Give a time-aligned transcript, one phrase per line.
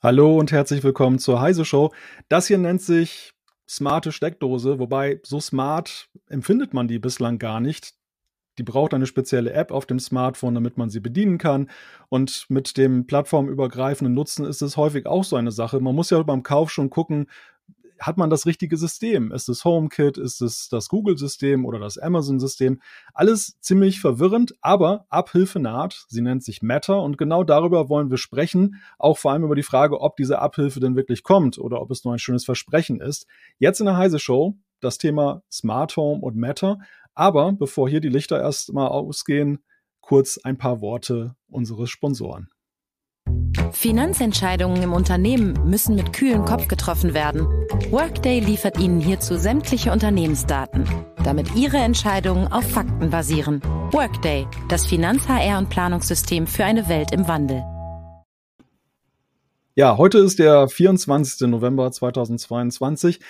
[0.00, 1.92] Hallo und herzlich willkommen zur Heise Show.
[2.30, 3.34] Das hier nennt sich
[3.68, 7.94] smarte Steckdose, wobei so smart empfindet man die bislang gar nicht.
[8.58, 11.70] Die braucht eine spezielle App auf dem Smartphone, damit man sie bedienen kann.
[12.08, 15.78] Und mit dem plattformübergreifenden Nutzen ist es häufig auch so eine Sache.
[15.78, 17.28] Man muss ja beim Kauf schon gucken,
[18.00, 19.32] hat man das richtige System?
[19.32, 20.18] Ist es HomeKit?
[20.18, 22.80] Ist es das Google-System oder das Amazon-System?
[23.14, 26.04] Alles ziemlich verwirrend, aber Abhilfe naht.
[26.08, 28.80] Sie nennt sich Matter und genau darüber wollen wir sprechen.
[28.98, 32.04] Auch vor allem über die Frage, ob diese Abhilfe denn wirklich kommt oder ob es
[32.04, 33.26] nur ein schönes Versprechen ist.
[33.58, 36.78] Jetzt in der Heise Show das Thema Smart Home und Matter.
[37.14, 39.58] Aber bevor hier die Lichter erstmal ausgehen,
[40.00, 42.48] kurz ein paar Worte unseres Sponsoren.
[43.72, 47.46] Finanzentscheidungen im Unternehmen müssen mit kühlem Kopf getroffen werden.
[47.90, 50.84] Workday liefert Ihnen hierzu sämtliche Unternehmensdaten,
[51.24, 53.62] damit Ihre Entscheidungen auf Fakten basieren.
[53.92, 57.62] Workday, das Finanz-HR- und Planungssystem für eine Welt im Wandel.
[59.74, 61.48] Ja, heute ist der 24.
[61.48, 63.20] November 2022.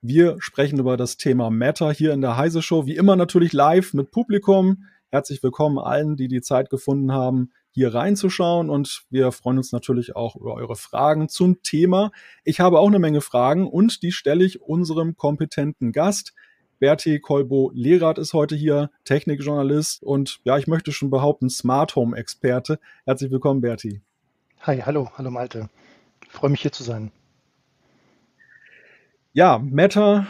[0.00, 2.86] Wir sprechen über das Thema Matter hier in der Heise Show.
[2.86, 4.84] Wie immer natürlich live mit Publikum.
[5.10, 10.14] Herzlich willkommen allen, die die Zeit gefunden haben, hier reinzuschauen und wir freuen uns natürlich
[10.14, 12.12] auch über eure Fragen zum Thema.
[12.44, 16.34] Ich habe auch eine Menge Fragen und die stelle ich unserem kompetenten Gast.
[16.78, 22.78] Berti Kolbo-Lehrath ist heute hier, Technikjournalist und ja, ich möchte schon behaupten, Smart Home Experte.
[23.06, 24.02] Herzlich willkommen, Berti.
[24.60, 25.70] Hi, hallo, hallo Malte.
[26.26, 27.12] Ich freue mich hier zu sein.
[29.32, 30.26] Ja, Meta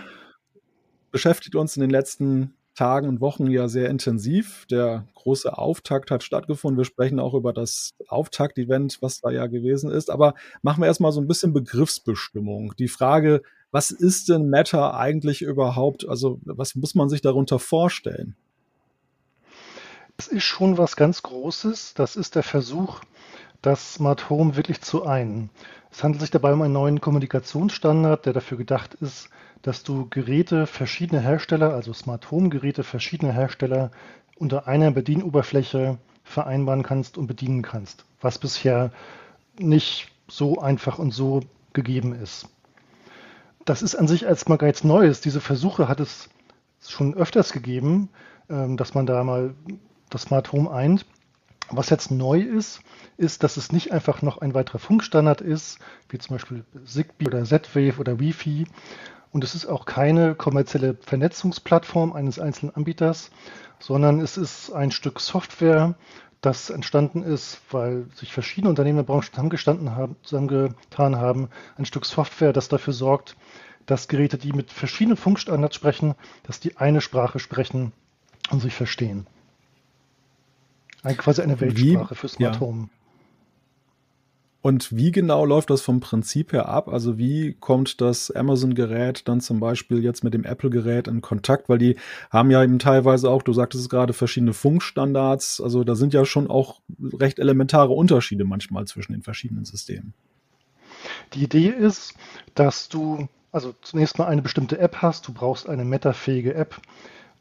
[1.11, 4.65] beschäftigt uns in den letzten Tagen und Wochen ja sehr intensiv.
[4.71, 6.79] Der große Auftakt hat stattgefunden.
[6.79, 10.11] Wir sprechen auch über das Auftakt-Event, was da ja gewesen ist.
[10.11, 12.75] Aber machen wir erstmal so ein bisschen Begriffsbestimmung.
[12.79, 16.09] Die Frage, was ist denn Meta eigentlich überhaupt?
[16.09, 18.37] Also, was muss man sich darunter vorstellen?
[20.17, 21.95] Das ist schon was ganz Großes.
[21.95, 23.01] Das ist der Versuch,
[23.63, 25.51] das Smart Home wirklich zu einen.
[25.91, 29.31] Es handelt sich dabei um einen neuen Kommunikationsstandard, der dafür gedacht ist,
[29.63, 33.91] dass du Geräte verschiedener Hersteller, also Smart Home Geräte verschiedener Hersteller
[34.37, 38.93] unter einer Bedienoberfläche vereinbaren kannst und bedienen kannst, was bisher
[39.59, 41.41] nicht so einfach und so
[41.73, 42.49] gegeben ist.
[43.65, 45.21] Das ist an sich erstmal gar nichts Neues.
[45.21, 46.29] Diese Versuche hat es
[46.87, 48.09] schon öfters gegeben,
[48.49, 49.55] ähm, dass man da mal
[50.11, 51.05] das Smart Home eint.
[51.71, 52.81] Was jetzt neu ist,
[53.17, 57.45] ist, dass es nicht einfach noch ein weiterer Funkstandard ist, wie zum Beispiel Zigbee oder
[57.45, 58.67] Z-Wave oder Wi-Fi,
[59.31, 63.31] und es ist auch keine kommerzielle Vernetzungsplattform eines einzelnen Anbieters,
[63.79, 65.95] sondern es ist ein Stück Software,
[66.41, 71.51] das entstanden ist, weil sich verschiedene Unternehmen der Branche zusammengestanden haben, zusammengetan haben.
[71.77, 73.37] Ein Stück Software, das dafür sorgt,
[73.87, 76.15] dass Geräte, die mit verschiedenen Funkstandards sprechen,
[76.45, 77.93] dass die eine Sprache sprechen
[78.51, 79.27] und sich verstehen.
[81.03, 82.61] Ein, quasi eine Weltsprache Wie, für Smart ja.
[82.61, 82.89] Home.
[84.61, 86.89] Und wie genau läuft das vom Prinzip her ab?
[86.89, 91.69] Also wie kommt das Amazon-Gerät dann zum Beispiel jetzt mit dem Apple-Gerät in Kontakt?
[91.69, 91.97] Weil die
[92.31, 95.61] haben ja eben teilweise auch, du sagtest es gerade, verschiedene Funkstandards.
[95.61, 100.13] Also da sind ja schon auch recht elementare Unterschiede manchmal zwischen den verschiedenen Systemen.
[101.35, 102.15] Die Idee ist,
[102.55, 105.27] dass du also zunächst mal eine bestimmte App hast.
[105.29, 106.81] Du brauchst eine Meta-fähige App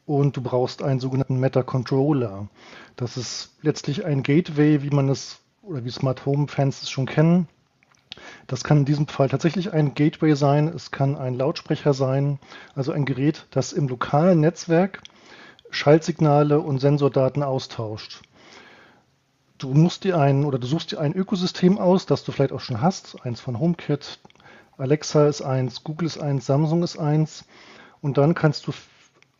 [0.08, 2.48] und du brauchst einen sogenannten Meta-Controller.
[2.96, 7.04] Das ist letztlich ein Gateway, wie man es oder wie Smart Home Fans es schon
[7.04, 7.46] kennen.
[8.46, 12.38] Das kann in diesem Fall tatsächlich ein Gateway sein, es kann ein Lautsprecher sein,
[12.74, 15.02] also ein Gerät, das im lokalen Netzwerk
[15.70, 18.22] Schaltsignale und Sensordaten austauscht.
[19.58, 22.60] Du musst dir ein oder du suchst dir ein Ökosystem aus, das du vielleicht auch
[22.60, 24.20] schon hast, eins von HomeKit,
[24.78, 27.44] Alexa ist eins, Google ist eins, Samsung ist eins
[28.00, 28.72] und dann kannst du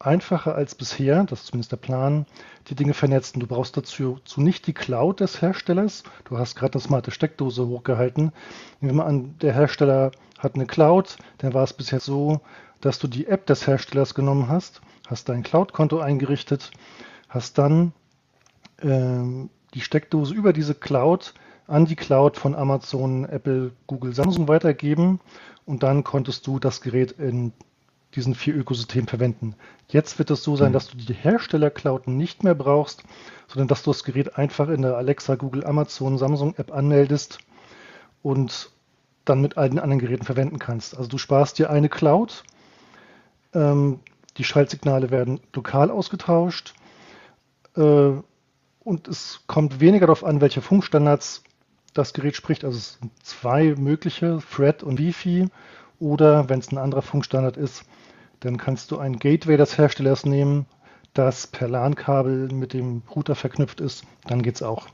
[0.00, 2.26] einfacher als bisher, das ist zumindest der Plan,
[2.68, 3.40] die Dinge vernetzen.
[3.40, 6.04] Du brauchst dazu zu nicht die Cloud des Herstellers.
[6.24, 8.32] Du hast gerade eine smarte Steckdose hochgehalten.
[8.80, 12.40] Nehmen wir mal an, der Hersteller hat eine Cloud, dann war es bisher so,
[12.80, 16.70] dass du die App des Herstellers genommen hast, hast dein Cloud-Konto eingerichtet,
[17.28, 17.92] hast dann
[18.80, 21.34] ähm, die Steckdose über diese Cloud
[21.66, 25.20] an die Cloud von Amazon, Apple, Google, Samsung weitergeben
[25.66, 27.52] und dann konntest du das Gerät in
[28.14, 29.54] diesen vier Ökosystemen verwenden.
[29.88, 30.74] Jetzt wird es so sein, mhm.
[30.74, 33.04] dass du die Hersteller-Cloud nicht mehr brauchst,
[33.48, 37.38] sondern dass du das Gerät einfach in der Alexa, Google, Amazon, Samsung App anmeldest
[38.22, 38.70] und
[39.24, 40.96] dann mit allen anderen Geräten verwenden kannst.
[40.96, 42.44] Also du sparst dir eine Cloud,
[43.54, 44.00] ähm,
[44.36, 46.74] die Schaltsignale werden lokal ausgetauscht
[47.76, 48.12] äh,
[48.80, 51.42] und es kommt weniger darauf an, welche Funkstandards
[51.94, 52.64] das Gerät spricht.
[52.64, 55.48] Also es sind zwei mögliche, Thread und Wi-Fi.
[55.98, 57.84] Oder wenn es ein anderer Funkstandard ist,
[58.40, 60.66] dann kannst du ein Gateway des Herstellers nehmen,
[61.14, 64.04] das per LAN-Kabel mit dem Router verknüpft ist.
[64.26, 64.86] Dann geht es auch.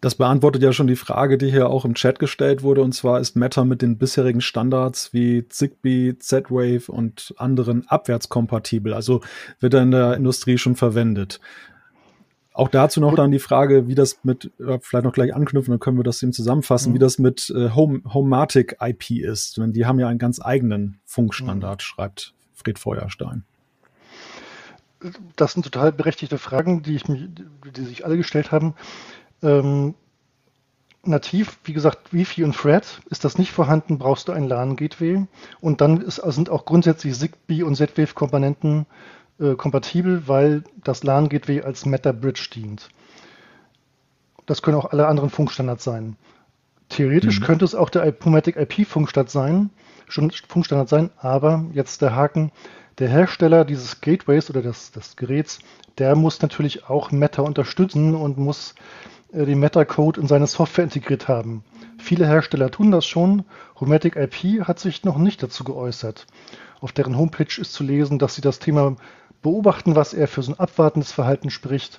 [0.00, 2.82] Das beantwortet ja schon die Frage, die hier auch im Chat gestellt wurde.
[2.82, 8.94] Und zwar ist Meta mit den bisherigen Standards wie Zigbee, Z-Wave und anderen abwärtskompatibel.
[8.94, 9.20] Also
[9.60, 11.40] wird er in der Industrie schon verwendet.
[12.54, 15.80] Auch dazu noch dann die Frage, wie das mit, äh, vielleicht noch gleich anknüpfen, dann
[15.80, 16.94] können wir das eben zusammenfassen, mhm.
[16.94, 19.56] wie das mit äh, Home, Homematic IP ist.
[19.56, 21.84] Denn die haben ja einen ganz eigenen Funkstandard, mhm.
[21.84, 23.44] schreibt Fred Feuerstein.
[25.34, 27.28] Das sind total berechtigte Fragen, die, ich mich,
[27.74, 28.74] die sich alle gestellt haben.
[29.42, 29.94] Ähm,
[31.04, 35.26] nativ, wie gesagt, Wi-Fi und Thread, ist das nicht vorhanden, brauchst du ein LAN-Gateway.
[35.60, 38.86] Und dann ist, sind auch grundsätzlich Zigbee und Z-Wave-Komponenten
[39.42, 42.88] äh, kompatibel, weil das LAN-Gateway als Meta-Bridge dient.
[44.46, 46.16] Das können auch alle anderen Funkstandards sein.
[46.88, 47.44] Theoretisch mhm.
[47.44, 49.70] könnte es auch der Ipomatic IP-Funkstandard sein,
[50.48, 52.52] Funkstandard sein, aber jetzt der Haken,
[52.98, 55.60] der Hersteller dieses Gateways oder des, des Geräts,
[55.98, 58.74] der muss natürlich auch Meta unterstützen und muss
[59.32, 61.64] äh, den Meta-Code in seine Software integriert haben.
[61.98, 63.44] Viele Hersteller tun das schon.
[63.80, 66.26] Homatic IP hat sich noch nicht dazu geäußert.
[66.80, 68.96] Auf deren Homepage ist zu lesen, dass sie das Thema
[69.42, 71.98] beobachten, was er für so ein abwartendes Verhalten spricht.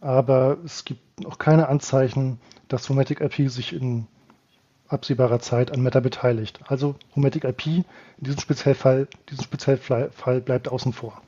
[0.00, 2.38] Aber es gibt noch keine Anzeichen,
[2.68, 4.06] dass Homatic IP sich in
[4.88, 6.60] absehbarer Zeit an Meta beteiligt.
[6.66, 7.84] Also Homatic IP in
[8.18, 11.20] diesem Speziellfall, diesem Speziellfall bleibt außen vor.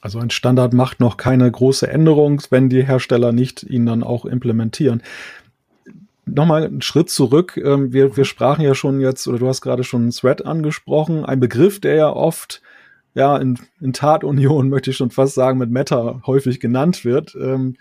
[0.00, 4.24] Also ein Standard macht noch keine große Änderung, wenn die Hersteller nicht ihn dann auch
[4.24, 5.02] implementieren.
[6.24, 7.56] Nochmal einen Schritt zurück.
[7.56, 11.40] Ähm, wir, wir sprachen ja schon jetzt, oder du hast gerade schon Thread angesprochen, ein
[11.40, 12.62] Begriff, der ja oft
[13.14, 17.34] ja, in, in Tatunion möchte ich schon fast sagen, mit Meta häufig genannt wird.
[17.34, 17.76] Ähm,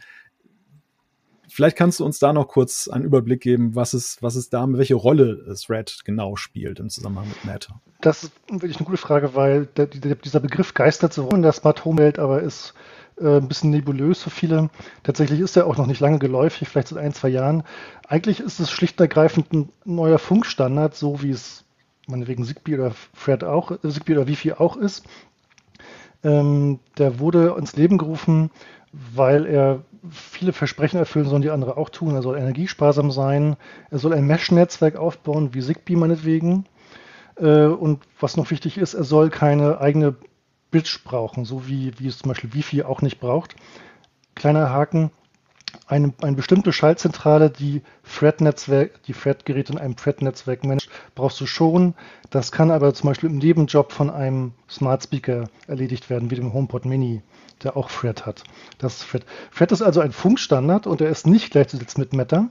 [1.47, 4.65] vielleicht kannst du uns da noch kurz einen Überblick geben, was es, was es da,
[4.69, 7.81] welche Rolle Thread genau spielt im Zusammenhang mit Meta.
[8.01, 11.85] Das ist wirklich eine gute Frage, weil der, dieser Begriff geistert so in der Smart
[11.85, 12.73] Home Welt, aber ist
[13.19, 14.69] äh, ein bisschen nebulös für viele.
[15.03, 17.63] Tatsächlich ist er auch noch nicht lange geläufig, vielleicht seit ein, zwei Jahren.
[18.07, 21.63] Eigentlich ist es schlicht und ergreifend ein neuer Funkstandard, so wie es
[22.11, 22.93] meinetwegen Zigbee oder
[23.23, 25.05] Thread auch, Zigbee oder Wi-Fi auch ist.
[26.23, 28.51] Ähm, der wurde ins Leben gerufen,
[28.91, 32.15] weil er viele Versprechen erfüllen soll, die andere auch tun.
[32.15, 33.55] Er soll energiesparsam sein,
[33.89, 36.65] er soll ein Mesh-Netzwerk aufbauen, wie Zigbee meinetwegen.
[37.37, 40.15] Äh, und was noch wichtig ist, er soll keine eigene
[40.71, 43.55] Bridge brauchen, so wie, wie es zum Beispiel Wi-Fi auch nicht braucht.
[44.35, 45.11] Kleiner Haken,
[45.87, 51.93] eine, eine bestimmte Schaltzentrale, die Thread-Netzwerk, die Thread-Geräte in einem Thread-Netzwerk managt, brauchst du schon.
[52.29, 56.53] Das kann aber zum Beispiel im Nebenjob von einem Smart Speaker erledigt werden, wie dem
[56.53, 57.21] HomePod Mini,
[57.63, 58.43] der auch Thread hat.
[58.77, 59.25] Das ist Thread.
[59.55, 62.49] Thread ist also ein Funkstandard und er ist nicht gleichzusetzen mit Meta,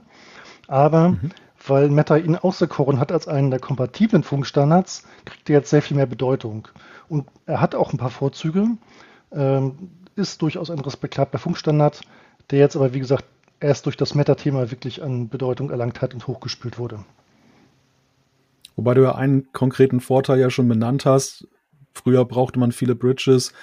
[0.67, 1.31] aber mhm.
[1.65, 5.97] weil Meta ihn auserkoren hat als einen der kompatiblen Funkstandards, kriegt er jetzt sehr viel
[5.97, 6.67] mehr Bedeutung.
[7.09, 8.67] Und er hat auch ein paar Vorzüge,
[9.31, 12.01] ähm, ist durchaus ein respektabler Funkstandard,
[12.51, 13.25] der jetzt aber, wie gesagt,
[13.59, 17.03] erst durch das Meta-Thema wirklich an Bedeutung erlangt hat und hochgespült wurde.
[18.81, 21.47] Wobei du ja einen konkreten Vorteil ja schon benannt hast.
[21.93, 23.53] Früher brauchte man viele Bridges,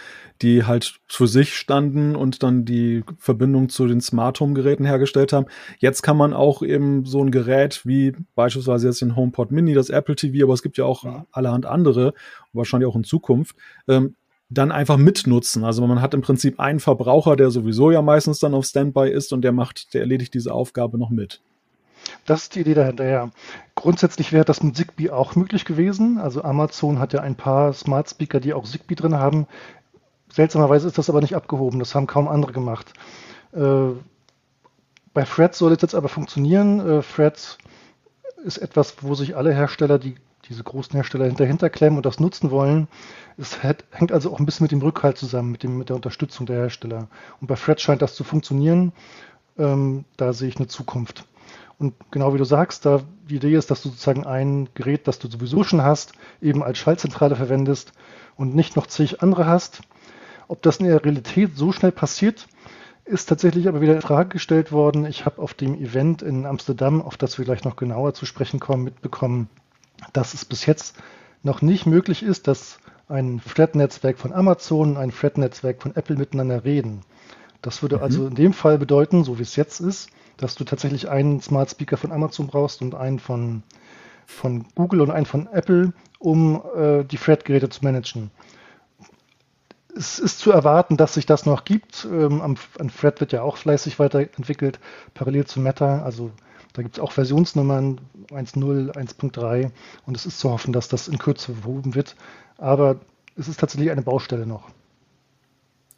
[0.42, 5.32] die halt für sich standen und dann die Verbindung zu den Smart Home Geräten hergestellt
[5.32, 5.46] haben.
[5.80, 9.90] Jetzt kann man auch eben so ein Gerät wie beispielsweise jetzt den HomePod Mini, das
[9.90, 12.14] Apple TV, aber es gibt ja auch allerhand andere,
[12.52, 13.56] wahrscheinlich auch in Zukunft,
[13.88, 14.14] ähm,
[14.50, 15.64] dann einfach mitnutzen.
[15.64, 19.32] Also man hat im Prinzip einen Verbraucher, der sowieso ja meistens dann auf Standby ist
[19.32, 21.40] und der macht, der erledigt diese Aufgabe noch mit.
[22.26, 23.30] Das ist die Idee dahinter, ja.
[23.74, 26.18] Grundsätzlich wäre das mit Zigbee auch möglich gewesen.
[26.18, 29.46] Also Amazon hat ja ein paar Smart Speaker, die auch Zigbee drin haben.
[30.30, 31.78] Seltsamerweise ist das aber nicht abgehoben.
[31.78, 32.92] Das haben kaum andere gemacht.
[33.52, 33.90] Äh,
[35.14, 36.80] bei Thread soll es jetzt aber funktionieren.
[36.80, 37.58] Äh, Thread
[38.44, 40.16] ist etwas, wo sich alle Hersteller, die
[40.48, 42.88] diese großen Hersteller hinterher klemmen und das nutzen wollen.
[43.36, 45.96] Es hat, hängt also auch ein bisschen mit dem Rückhalt zusammen, mit, dem, mit der
[45.96, 47.08] Unterstützung der Hersteller.
[47.40, 48.92] Und bei Fred scheint das zu funktionieren.
[49.58, 51.26] Ähm, da sehe ich eine Zukunft.
[51.78, 55.18] Und genau wie du sagst, da die Idee ist, dass du sozusagen ein Gerät, das
[55.18, 57.92] du sowieso schon hast, eben als Schaltzentrale verwendest
[58.36, 59.82] und nicht noch zig andere hast.
[60.48, 62.48] Ob das in der Realität so schnell passiert,
[63.04, 65.06] ist tatsächlich aber wieder in Frage gestellt worden.
[65.06, 68.60] Ich habe auf dem Event in Amsterdam, auf das wir gleich noch genauer zu sprechen
[68.60, 69.48] kommen, mitbekommen,
[70.12, 70.96] dass es bis jetzt
[71.42, 76.64] noch nicht möglich ist, dass ein Thread-Netzwerk von Amazon und ein Thread-Netzwerk von Apple miteinander
[76.64, 77.02] reden.
[77.62, 78.02] Das würde mhm.
[78.02, 81.70] also in dem Fall bedeuten, so wie es jetzt ist, dass du tatsächlich einen Smart
[81.70, 83.62] Speaker von Amazon brauchst und einen von,
[84.26, 88.30] von Google und einen von Apple, um äh, die Thread-Geräte zu managen.
[89.94, 92.06] Es ist zu erwarten, dass sich das noch gibt.
[92.10, 94.78] Ähm, am, an Thread wird ja auch fleißig weiterentwickelt,
[95.12, 96.02] parallel zu Meta.
[96.02, 96.30] Also
[96.72, 99.72] da gibt es auch Versionsnummern 1.0, 1.3
[100.06, 102.14] und es ist zu hoffen, dass das in Kürze behoben wird.
[102.58, 103.00] Aber
[103.34, 104.70] es ist tatsächlich eine Baustelle noch.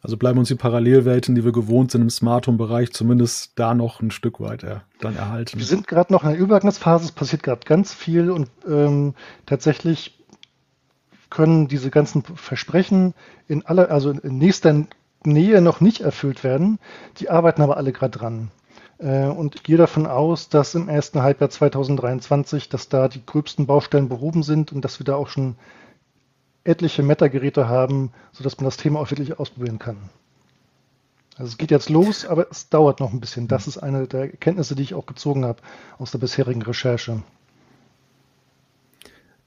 [0.01, 3.75] Also bleiben uns die Parallelwelten, die wir gewohnt sind im Smart Home Bereich, zumindest da
[3.75, 5.59] noch ein Stück weiter dann erhalten.
[5.59, 9.13] Wir sind gerade noch in der Übergangsphase, es passiert gerade ganz viel und ähm,
[9.45, 10.17] tatsächlich
[11.29, 13.13] können diese ganzen Versprechen
[13.47, 14.85] in aller, also in nächster
[15.23, 16.79] Nähe noch nicht erfüllt werden.
[17.17, 18.51] Die arbeiten aber alle gerade dran.
[18.97, 23.67] Äh, und ich gehe davon aus, dass im ersten Halbjahr 2023, dass da die gröbsten
[23.67, 25.55] Baustellen behoben sind und dass wir da auch schon
[26.63, 29.97] etliche Meta-Geräte haben, sodass man das Thema auch wirklich ausprobieren kann.
[31.37, 33.47] Also es geht jetzt los, aber es dauert noch ein bisschen.
[33.47, 35.61] Das ist eine der Erkenntnisse, die ich auch gezogen habe
[35.97, 37.23] aus der bisherigen Recherche.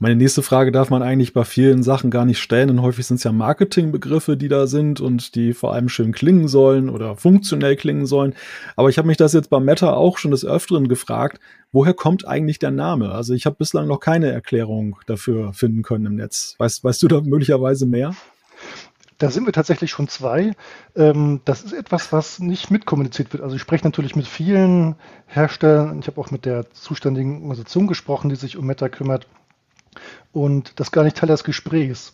[0.05, 3.17] Meine nächste Frage darf man eigentlich bei vielen Sachen gar nicht stellen, denn häufig sind
[3.17, 7.75] es ja Marketingbegriffe, die da sind und die vor allem schön klingen sollen oder funktionell
[7.75, 8.35] klingen sollen.
[8.77, 11.41] Aber ich habe mich das jetzt bei Meta auch schon des Öfteren gefragt,
[11.73, 13.13] woher kommt eigentlich der Name?
[13.13, 16.55] Also ich habe bislang noch keine Erklärung dafür finden können im Netz.
[16.59, 18.15] Weißt, weißt du da möglicherweise mehr?
[19.17, 20.53] Da sind wir tatsächlich schon zwei.
[20.95, 23.43] Ähm, das ist etwas, was nicht mitkommuniziert wird.
[23.43, 24.97] Also ich spreche natürlich mit vielen
[25.29, 25.99] Herstellern.
[26.01, 29.27] Ich habe auch mit der zuständigen Organisation gesprochen, die sich um Meta kümmert.
[30.33, 32.13] Und das gar nicht Teil des Gesprächs.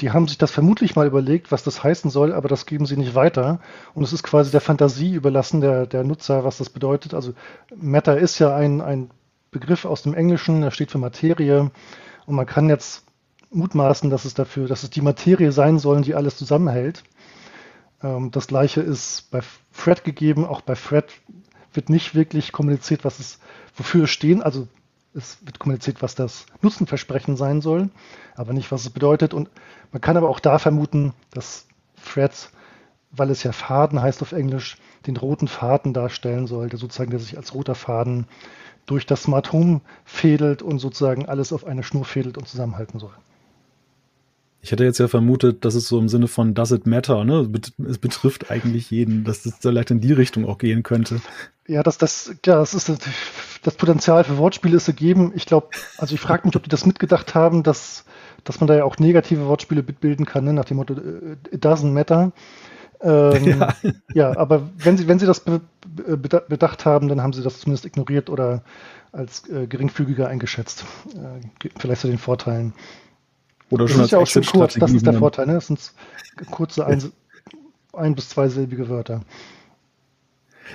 [0.00, 2.96] Die haben sich das vermutlich mal überlegt, was das heißen soll, aber das geben sie
[2.96, 3.60] nicht weiter.
[3.94, 7.14] Und es ist quasi der Fantasie überlassen der, der Nutzer, was das bedeutet.
[7.14, 7.34] Also
[7.74, 9.10] Matter ist ja ein, ein
[9.50, 11.70] Begriff aus dem Englischen, der steht für Materie.
[12.26, 13.04] Und man kann jetzt
[13.50, 17.04] mutmaßen, dass es dafür, dass es die Materie sein soll, die alles zusammenhält.
[18.02, 20.44] Ähm, das gleiche ist bei Fred gegeben.
[20.44, 21.06] Auch bei Fred
[21.72, 23.38] wird nicht wirklich kommuniziert, was es,
[23.76, 24.42] wofür es stehen.
[24.42, 24.68] Also
[25.14, 27.90] es wird kommuniziert, was das Nutzenversprechen sein soll,
[28.34, 29.34] aber nicht, was es bedeutet.
[29.34, 29.50] Und
[29.92, 31.66] man kann aber auch da vermuten, dass
[32.04, 32.50] Threads,
[33.10, 37.20] weil es ja Faden heißt auf Englisch, den roten Faden darstellen soll, der sozusagen, der
[37.20, 38.26] sich als roter Faden
[38.86, 43.12] durch das Smart Home fädelt und sozusagen alles auf eine Schnur fädelt und zusammenhalten soll.
[44.64, 47.50] Ich hätte jetzt ja vermutet, dass es so im Sinne von Does it matter, ne?
[47.88, 51.20] Es betrifft eigentlich jeden, dass es vielleicht in die Richtung auch gehen könnte.
[51.66, 52.90] Ja, das, das, klar, das ist
[53.62, 55.32] das Potenzial für Wortspiele ist gegeben.
[55.36, 58.04] Ich glaube, also ich frage mich, ob die das mitgedacht haben, dass,
[58.42, 60.52] dass man da ja auch negative Wortspiele bilden kann, ne?
[60.52, 62.32] nach dem Motto, äh, it doesn't matter.
[63.00, 63.74] Ähm, ja.
[64.14, 64.36] ja.
[64.36, 65.60] aber wenn sie, wenn sie das be
[66.48, 68.62] bedacht haben, dann haben sie das zumindest ignoriert oder
[69.12, 70.84] als äh, geringfügiger eingeschätzt.
[71.14, 72.72] Äh, vielleicht zu den Vorteilen.
[73.70, 75.54] Oder schon das ist ja auch schon kurz, das ist der Vorteil, ne?
[75.54, 75.92] Das sind
[76.50, 77.12] kurze ein,
[77.92, 79.22] ein bis zweisilbige Wörter.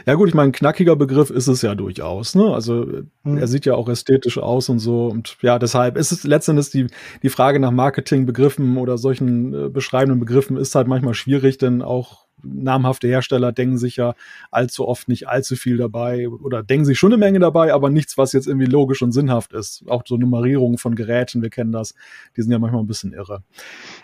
[0.05, 2.35] Ja gut, ich meine, knackiger Begriff ist es ja durchaus.
[2.35, 2.53] Ne?
[2.53, 2.85] Also
[3.23, 3.37] hm.
[3.37, 5.07] er sieht ja auch ästhetisch aus und so.
[5.07, 6.87] Und ja, deshalb ist es letztendlich die,
[7.23, 12.26] die Frage nach Marketingbegriffen oder solchen äh, beschreibenden Begriffen ist halt manchmal schwierig, denn auch
[12.43, 14.13] namhafte Hersteller denken sich ja
[14.51, 18.17] allzu oft nicht allzu viel dabei oder denken sich schon eine Menge dabei, aber nichts,
[18.17, 19.83] was jetzt irgendwie logisch und sinnhaft ist.
[19.87, 21.95] Auch so Nummerierungen von Geräten, wir kennen das,
[22.35, 23.43] die sind ja manchmal ein bisschen irre.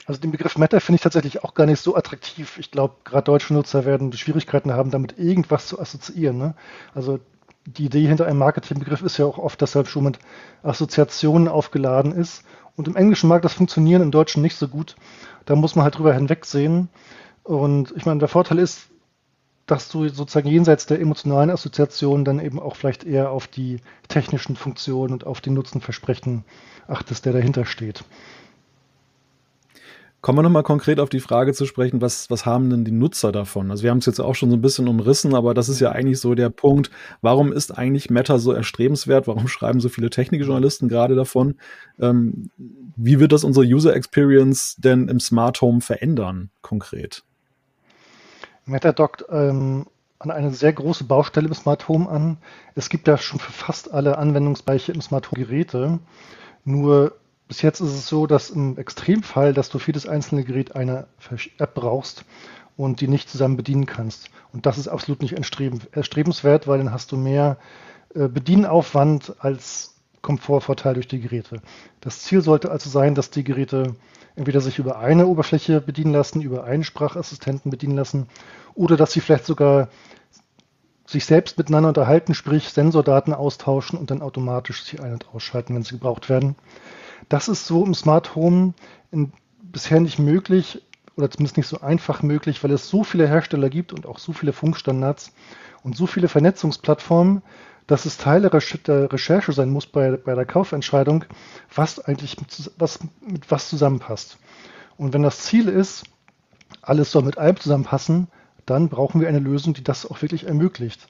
[0.05, 2.57] Also den Begriff Meta finde ich tatsächlich auch gar nicht so attraktiv.
[2.57, 6.37] Ich glaube, gerade deutsche Nutzer werden Schwierigkeiten haben, damit irgendwas zu assoziieren.
[6.37, 6.55] Ne?
[6.93, 7.19] Also
[7.65, 10.19] die Idee hinter einem Marketingbegriff ist ja auch oft, dass er schon mit
[10.63, 12.43] Assoziationen aufgeladen ist.
[12.75, 14.95] Und im Englischen mag das funktionieren, im Deutschen nicht so gut.
[15.45, 16.89] Da muss man halt drüber hinwegsehen.
[17.43, 18.87] Und ich meine, der Vorteil ist,
[19.65, 24.55] dass du sozusagen jenseits der emotionalen Assoziation dann eben auch vielleicht eher auf die technischen
[24.55, 26.43] Funktionen und auf den Nutzenversprechen
[26.87, 28.03] achtest, der dahinter steht.
[30.23, 33.33] Kommen wir nochmal konkret auf die Frage zu sprechen, was, was haben denn die Nutzer
[33.33, 33.69] davon?
[33.71, 35.91] Also wir haben es jetzt auch schon so ein bisschen umrissen, aber das ist ja
[35.91, 39.27] eigentlich so der Punkt, warum ist eigentlich Meta so erstrebenswert?
[39.27, 41.55] Warum schreiben so viele Technikjournalisten gerade davon?
[41.99, 42.49] Ähm,
[42.95, 47.25] wie wird das unsere User Experience denn im Smart Home verändern, konkret?
[48.65, 49.85] Meta dockt ähm,
[50.19, 52.37] an eine sehr große Baustelle im Smart Home an.
[52.75, 55.99] Es gibt ja schon für fast alle Anwendungsbereiche im Smart Home Geräte.
[56.63, 57.15] Nur
[57.47, 61.07] bis jetzt ist es so, dass im Extremfall, dass du für das einzelne Gerät eine
[61.57, 62.25] App brauchst
[62.77, 64.29] und die nicht zusammen bedienen kannst.
[64.53, 67.57] Und das ist absolut nicht erstrebenswert, weil dann hast du mehr
[68.15, 69.92] äh, Bedienaufwand als
[70.23, 71.61] Komfortvorteil durch die Geräte.
[72.01, 73.95] Das Ziel sollte also sein, dass die Geräte
[74.35, 78.27] entweder sich über eine Oberfläche bedienen lassen, über einen Sprachassistenten bedienen lassen
[78.73, 79.89] oder dass sie vielleicht sogar
[81.05, 85.83] sich selbst miteinander unterhalten, sprich Sensordaten austauschen und dann automatisch sie ein- und ausschalten, wenn
[85.83, 86.55] sie gebraucht werden.
[87.29, 88.73] Das ist so im Smart Home
[89.11, 90.81] in, bisher nicht möglich
[91.15, 94.33] oder zumindest nicht so einfach möglich, weil es so viele Hersteller gibt und auch so
[94.33, 95.33] viele Funkstandards
[95.83, 97.43] und so viele Vernetzungsplattformen,
[97.87, 98.53] dass es Teil der
[99.11, 101.25] Recherche sein muss bei, bei der Kaufentscheidung,
[101.73, 104.37] was eigentlich mit, was, mit was zusammenpasst.
[104.97, 106.03] Und wenn das Ziel ist,
[106.81, 108.27] alles soll mit allem zusammenpassen,
[108.65, 111.07] dann brauchen wir eine Lösung, die das auch wirklich ermöglicht.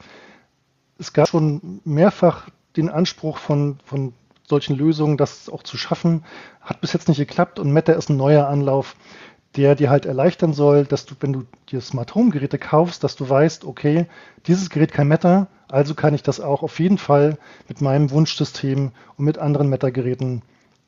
[0.98, 4.14] Es gab schon mehrfach den Anspruch von, von
[4.48, 6.26] solchen Lösungen, das auch zu schaffen,
[6.62, 8.96] hat bis jetzt nicht geklappt und Meta ist ein neuer Anlauf,
[9.56, 13.16] der dir halt erleichtern soll, dass du, wenn du dir Smart Home Geräte kaufst, dass
[13.16, 14.08] du weißt, okay,
[14.48, 18.92] dieses Gerät kann Meta, also kann ich das auch auf jeden Fall mit meinem Wunschsystem
[19.18, 20.42] und mit anderen Meta-Geräten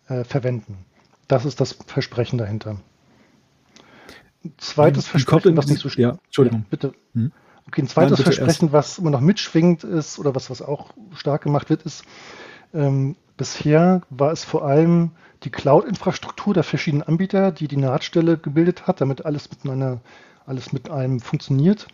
[0.07, 0.85] äh, verwenden.
[1.27, 2.77] Das ist das Versprechen dahinter.
[4.57, 6.61] zweites wie, Versprechen, was nicht so ja, Entschuldigung.
[6.61, 6.93] Ja, bitte.
[7.13, 7.31] Hm?
[7.67, 8.73] Okay, ein zweites Nein, Versprechen, erst.
[8.73, 12.03] was immer noch mitschwingt ist oder was, was auch stark gemacht wird, ist,
[12.73, 15.11] ähm, bisher war es vor allem
[15.45, 20.01] die Cloud-Infrastruktur der verschiedenen Anbieter, die die Nahtstelle gebildet hat, damit alles miteinander,
[20.45, 21.87] alles mit einem funktioniert.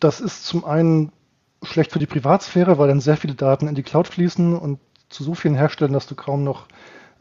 [0.00, 1.12] Das ist zum einen
[1.62, 5.22] schlecht für die Privatsphäre, weil dann sehr viele Daten in die Cloud fließen und zu
[5.22, 6.66] so vielen Herstellern, dass du kaum noch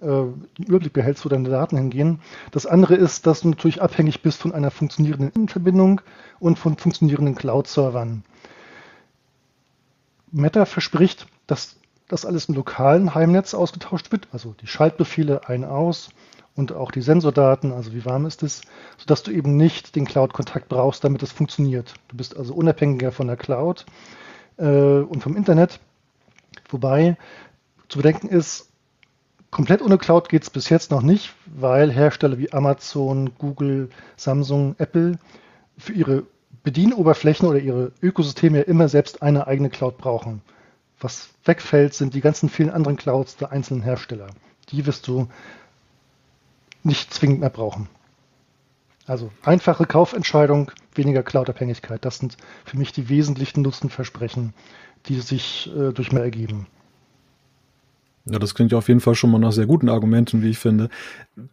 [0.01, 2.21] äh, einen Überblick behältst, wo deine Daten hingehen.
[2.51, 6.01] Das andere ist, dass du natürlich abhängig bist von einer funktionierenden Innenverbindung
[6.39, 8.23] und von funktionierenden Cloud-Servern.
[10.31, 16.09] Meta verspricht, dass das alles im lokalen Heimnetz ausgetauscht wird, also die Schaltbefehle ein, aus
[16.55, 18.61] und auch die Sensordaten, also wie warm ist es,
[18.97, 21.93] sodass du eben nicht den Cloud-Kontakt brauchst, damit es funktioniert.
[22.07, 23.85] Du bist also unabhängiger von der Cloud
[24.57, 24.65] äh,
[24.99, 25.79] und vom Internet.
[26.69, 27.17] Wobei
[27.89, 28.69] zu bedenken ist,
[29.51, 34.75] komplett ohne Cloud geht es bis jetzt noch nicht, weil Hersteller wie Amazon, Google, Samsung,
[34.77, 35.19] Apple
[35.77, 36.23] für ihre
[36.63, 40.41] Bedienoberflächen oder ihre Ökosysteme ja immer selbst eine eigene Cloud brauchen.
[40.99, 44.27] Was wegfällt, sind die ganzen vielen anderen Clouds der einzelnen Hersteller.
[44.69, 45.27] Die wirst du
[46.83, 47.87] nicht zwingend mehr brauchen.
[49.05, 52.03] Also einfache Kaufentscheidung, weniger Cloud-Abhängigkeit.
[52.03, 54.53] Das sind für mich die wesentlichen Nutzenversprechen,
[55.05, 56.67] die sich äh, durch mehr ergeben.
[58.29, 60.57] Ja, das klingt ja auf jeden Fall schon mal nach sehr guten Argumenten, wie ich
[60.57, 60.89] finde.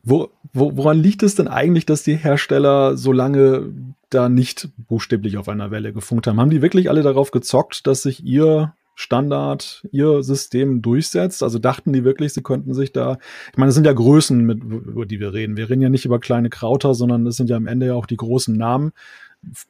[0.02, 3.72] Wo, wo, woran liegt es denn eigentlich, dass die Hersteller so lange
[4.10, 6.40] da nicht buchstäblich auf einer Welle gefunkt haben?
[6.40, 11.42] Haben die wirklich alle darauf gezockt, dass sich ihr Standard ihr System durchsetzt?
[11.42, 13.18] Also dachten die wirklich, sie könnten sich da,
[13.52, 15.56] ich meine, es sind ja Größen, mit, über die wir reden.
[15.56, 18.06] Wir reden ja nicht über kleine Krauter, sondern es sind ja am Ende ja auch
[18.06, 18.92] die großen Namen,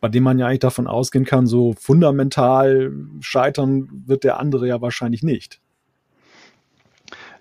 [0.01, 4.81] bei denen man ja eigentlich davon ausgehen kann, so fundamental scheitern wird der andere ja
[4.81, 5.61] wahrscheinlich nicht.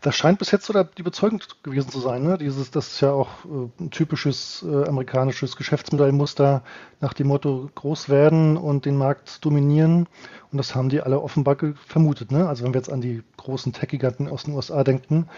[0.04, 2.24] Das scheint bis jetzt so die Überzeugung gewesen zu sein.
[2.24, 2.38] Ne?
[2.38, 6.62] Dieses, das ist ja auch äh, ein typisches äh, amerikanisches Geschäftsmodellmuster
[7.00, 10.10] nach dem Motto groß werden und den Markt dominieren.
[10.52, 11.56] Und das haben die alle offenbar
[11.88, 12.34] vermutet.
[12.34, 12.50] Ne?
[12.50, 15.30] Also wenn wir jetzt an die großen Tech-Giganten aus den USA denken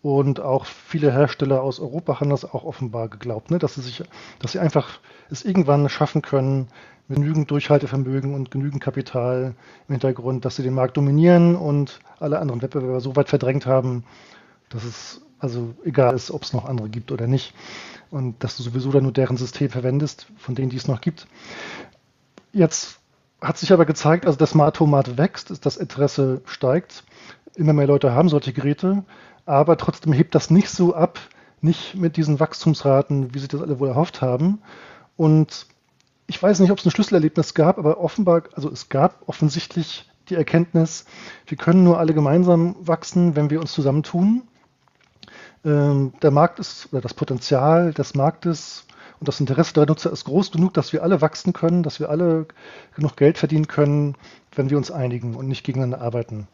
[0.00, 3.58] und auch viele Hersteller aus Europa haben das auch offenbar geglaubt, ne?
[3.58, 4.02] dass sie sich,
[4.38, 4.98] dass sie einfach
[5.28, 6.68] es irgendwann schaffen können,
[7.08, 9.54] genügend Durchhaltevermögen und genügend Kapital
[9.88, 14.04] im Hintergrund, dass sie den Markt dominieren und alle anderen Wettbewerber so weit verdrängt haben,
[14.68, 17.54] dass es also egal ist, ob es noch andere gibt oder nicht.
[18.10, 21.26] Und dass du sowieso dann nur deren System verwendest, von denen die es noch gibt.
[22.52, 22.98] Jetzt
[23.40, 27.04] hat sich aber gezeigt, also das Smart-Tomat wächst, das Interesse steigt.
[27.54, 29.04] Immer mehr Leute haben solche Geräte,
[29.44, 31.18] aber trotzdem hebt das nicht so ab,
[31.60, 34.60] nicht mit diesen Wachstumsraten, wie sie das alle wohl erhofft haben.
[35.16, 35.66] Und
[36.26, 40.34] ich weiß nicht, ob es ein Schlüsselerlebnis gab, aber offenbar, also es gab offensichtlich die
[40.34, 41.04] Erkenntnis,
[41.46, 44.42] wir können nur alle gemeinsam wachsen, wenn wir uns zusammentun.
[45.64, 48.86] Ähm, der Markt ist, oder das Potenzial des Marktes
[49.20, 52.10] und das Interesse der Nutzer ist groß genug, dass wir alle wachsen können, dass wir
[52.10, 52.46] alle
[52.94, 54.16] genug Geld verdienen können,
[54.54, 56.48] wenn wir uns einigen und nicht gegeneinander arbeiten.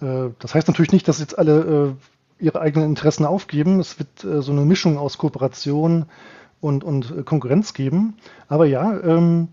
[0.00, 1.96] Äh, das heißt natürlich nicht, dass jetzt alle
[2.40, 3.80] äh, ihre eigenen Interessen aufgeben.
[3.80, 6.06] Es wird äh, so eine Mischung aus Kooperation,
[6.62, 8.16] und, und äh, Konkurrenz geben.
[8.48, 9.48] Aber ja, ähm,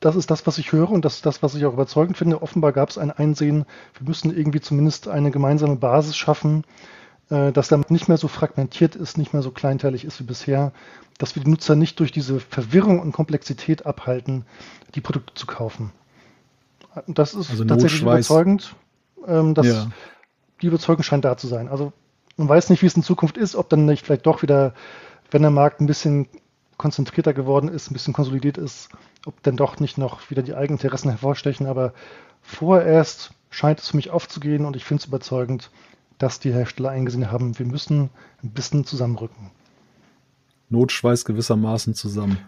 [0.00, 2.42] das ist das, was ich höre und das ist das, was ich auch überzeugend finde.
[2.42, 3.66] Offenbar gab es ein Einsehen,
[3.98, 6.64] wir müssen irgendwie zumindest eine gemeinsame Basis schaffen,
[7.30, 10.72] äh, dass damit nicht mehr so fragmentiert ist, nicht mehr so kleinteilig ist wie bisher,
[11.18, 14.46] dass wir die Nutzer nicht durch diese Verwirrung und Komplexität abhalten,
[14.94, 15.92] die Produkte zu kaufen.
[17.06, 18.74] Und das ist also tatsächlich überzeugend.
[19.26, 19.90] Ähm, dass ja.
[20.62, 21.68] Die Überzeugung scheint da zu sein.
[21.68, 21.92] Also
[22.36, 24.74] man weiß nicht, wie es in Zukunft ist, ob dann nicht vielleicht doch wieder
[25.34, 26.28] wenn der Markt ein bisschen
[26.76, 28.88] konzentrierter geworden ist, ein bisschen konsolidiert ist,
[29.26, 31.66] ob denn doch nicht noch wieder die eigenen Interessen hervorstechen.
[31.66, 31.92] Aber
[32.40, 35.72] vorerst scheint es für mich aufzugehen und ich finde es überzeugend,
[36.18, 38.10] dass die Hersteller eingesehen haben, wir müssen
[38.44, 39.50] ein bisschen zusammenrücken.
[40.68, 42.38] Notschweiß gewissermaßen zusammen.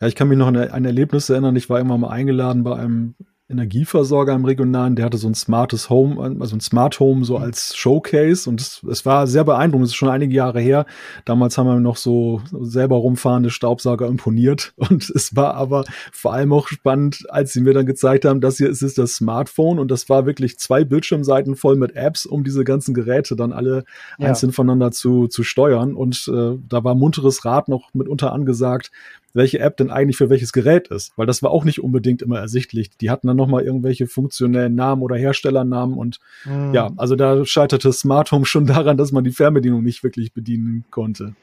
[0.00, 1.56] Ja, ich kann mich noch an ein Erlebnis erinnern.
[1.56, 3.14] Ich war immer mal eingeladen bei einem
[3.50, 7.44] Energieversorger im Regionalen, der hatte so ein smartes Home, also ein Smart Home so mhm.
[7.44, 9.86] als Showcase und es, es war sehr beeindruckend.
[9.86, 10.84] Es ist schon einige Jahre her.
[11.24, 16.52] Damals haben wir noch so selber rumfahrende Staubsauger imponiert und es war aber vor allem
[16.52, 19.90] auch spannend, als sie mir dann gezeigt haben, das hier ist, ist das Smartphone und
[19.90, 23.84] das war wirklich zwei Bildschirmseiten voll mit Apps, um diese ganzen Geräte dann alle
[24.18, 24.28] ja.
[24.28, 28.90] einzeln voneinander zu, zu steuern und äh, da war munteres Rad noch mitunter angesagt,
[29.34, 32.38] welche App denn eigentlich für welches Gerät ist, weil das war auch nicht unbedingt immer
[32.38, 32.90] ersichtlich.
[32.96, 36.72] Die hatten dann nochmal irgendwelche funktionellen Namen oder Herstellernamen und mhm.
[36.72, 40.84] ja, also da scheiterte Smart Home schon daran, dass man die Fernbedienung nicht wirklich bedienen
[40.90, 41.34] konnte.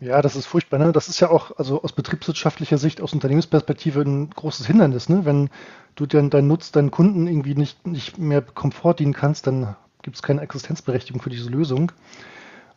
[0.00, 0.78] Ja, das ist furchtbar.
[0.78, 0.92] Ne?
[0.92, 5.08] Das ist ja auch also aus betriebswirtschaftlicher Sicht, aus Unternehmensperspektive ein großes Hindernis.
[5.08, 5.24] Ne?
[5.24, 5.50] Wenn
[5.96, 10.16] du dann deinen Nutz, deinen Kunden irgendwie nicht, nicht mehr Komfort dienen kannst, dann gibt
[10.16, 11.90] es keine Existenzberechtigung für diese Lösung.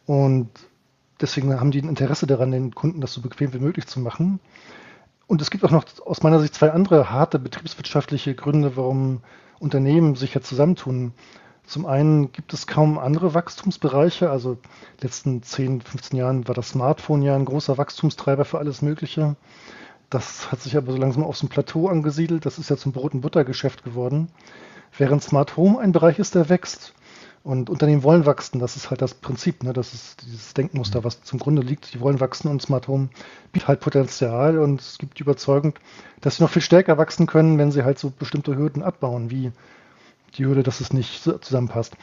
[0.08, 0.50] Und
[1.22, 4.40] Deswegen haben die ein Interesse daran, den Kunden das so bequem wie möglich zu machen.
[5.28, 9.22] Und es gibt auch noch aus meiner Sicht zwei andere harte betriebswirtschaftliche Gründe, warum
[9.60, 11.14] Unternehmen sich jetzt zusammentun.
[11.66, 14.30] Zum einen gibt es kaum andere Wachstumsbereiche.
[14.30, 14.58] Also in
[14.98, 19.36] den letzten 10, 15 Jahren war das Smartphone ja ein großer Wachstumstreiber für alles Mögliche.
[20.10, 22.46] Das hat sich aber so langsam auf so ein Plateau angesiedelt.
[22.46, 24.28] Das ist ja zum Brot- und Buttergeschäft geworden.
[24.98, 26.94] Während Smart Home ein Bereich ist, der wächst.
[27.44, 29.74] Und Unternehmen wollen wachsen, das ist halt das Prinzip, ne?
[29.74, 31.04] das ist dieses Denkmuster, mhm.
[31.06, 31.94] was zum Grunde liegt.
[31.94, 33.10] Die wollen wachsen und Smart Home
[33.52, 35.74] bietet halt Potenzial und es gibt die Überzeugung,
[36.20, 39.52] dass sie noch viel stärker wachsen können, wenn sie halt so bestimmte Hürden abbauen, wie
[40.36, 41.98] die Hürde, dass es nicht zusammenpasst.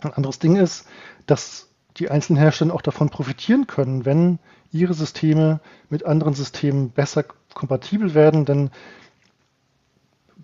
[0.00, 0.86] Ein anderes Ding ist,
[1.26, 4.38] dass die einzelnen Hersteller auch davon profitieren können, wenn
[4.72, 7.24] ihre Systeme mit anderen Systemen besser
[7.54, 8.70] kompatibel werden, denn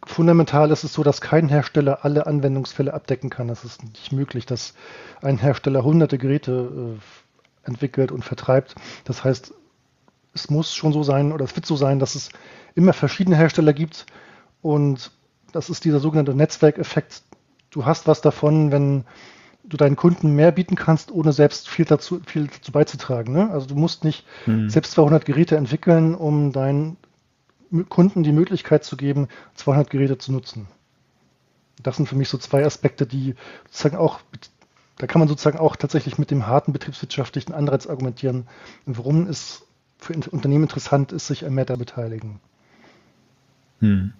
[0.06, 3.48] fundamental ist es so, dass kein Hersteller alle Anwendungsfälle abdecken kann.
[3.48, 4.74] Es ist nicht möglich, dass
[5.22, 8.74] ein Hersteller hunderte Geräte äh, entwickelt und vertreibt.
[9.04, 9.54] Das heißt,
[10.34, 12.30] es muss schon so sein oder es wird so sein, dass es
[12.74, 14.06] immer verschiedene Hersteller gibt
[14.62, 15.12] und
[15.52, 17.22] das ist dieser sogenannte Netzwerkeffekt.
[17.70, 19.04] Du hast was davon, wenn
[19.62, 23.32] du deinen Kunden mehr bieten kannst, ohne selbst viel dazu, viel dazu beizutragen.
[23.32, 23.50] Ne?
[23.50, 24.68] Also du musst nicht hm.
[24.68, 26.96] selbst 200 Geräte entwickeln, um dein
[27.88, 30.68] Kunden die Möglichkeit zu geben, 200 Geräte zu nutzen.
[31.82, 33.34] Das sind für mich so zwei Aspekte, die
[33.66, 34.20] sozusagen auch,
[34.98, 38.46] da kann man sozusagen auch tatsächlich mit dem harten betriebswirtschaftlichen Anreiz argumentieren,
[38.86, 39.66] warum es
[39.98, 42.40] für Unternehmen interessant ist, sich an Meta beteiligen.
[43.80, 44.12] Hm.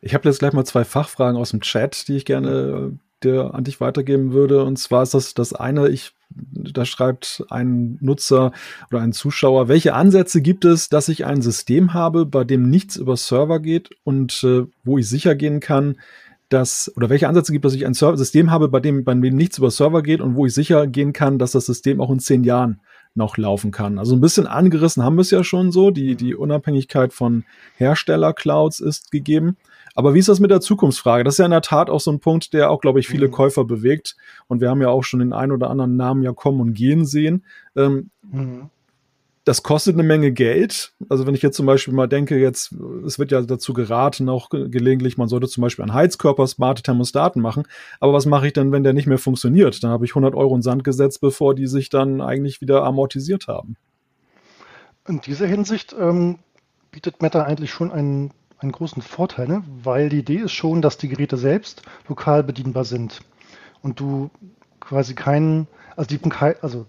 [0.00, 3.64] Ich habe jetzt gleich mal zwei Fachfragen aus dem Chat, die ich gerne dir an
[3.64, 4.64] dich weitergeben würde.
[4.64, 8.52] Und zwar ist das das eine, ich, da schreibt ein Nutzer
[8.90, 12.96] oder ein Zuschauer, welche Ansätze gibt es, dass ich ein System habe, bei dem nichts
[12.96, 15.96] über Server geht und äh, wo ich sicher gehen kann,
[16.48, 19.14] dass, oder welche Ansätze gibt es, dass ich ein Server System habe, bei dem, bei
[19.14, 22.10] dem nichts über Server geht und wo ich sicher gehen kann, dass das System auch
[22.10, 22.80] in zehn Jahren
[23.14, 23.98] noch laufen kann.
[23.98, 25.90] Also ein bisschen angerissen haben wir es ja schon so.
[25.90, 27.44] Die, die Unabhängigkeit von
[27.76, 29.56] Hersteller-Clouds ist gegeben.
[29.94, 31.24] Aber wie ist das mit der Zukunftsfrage?
[31.24, 33.28] Das ist ja in der Tat auch so ein Punkt, der auch, glaube ich, viele
[33.28, 33.32] mhm.
[33.32, 34.16] Käufer bewegt.
[34.46, 37.04] Und wir haben ja auch schon den einen oder anderen Namen ja kommen und gehen
[37.04, 37.44] sehen.
[37.76, 38.70] Ähm, mhm.
[39.44, 40.92] Das kostet eine Menge Geld.
[41.08, 42.72] Also wenn ich jetzt zum Beispiel mal denke, jetzt,
[43.06, 47.40] es wird ja dazu geraten, auch gelegentlich, man sollte zum Beispiel an Heizkörper smarte Thermostaten
[47.40, 47.64] machen.
[48.00, 49.82] Aber was mache ich denn, wenn der nicht mehr funktioniert?
[49.82, 53.48] Dann habe ich 100 Euro in Sand gesetzt, bevor die sich dann eigentlich wieder amortisiert
[53.48, 53.76] haben.
[55.08, 56.38] In dieser Hinsicht ähm,
[56.92, 59.64] bietet Meta eigentlich schon einen einen großen Vorteil, ne?
[59.82, 63.20] weil die Idee ist schon, dass die Geräte selbst lokal bedienbar sind
[63.82, 64.30] und du
[64.80, 66.16] quasi keinen, also,
[66.60, 66.86] also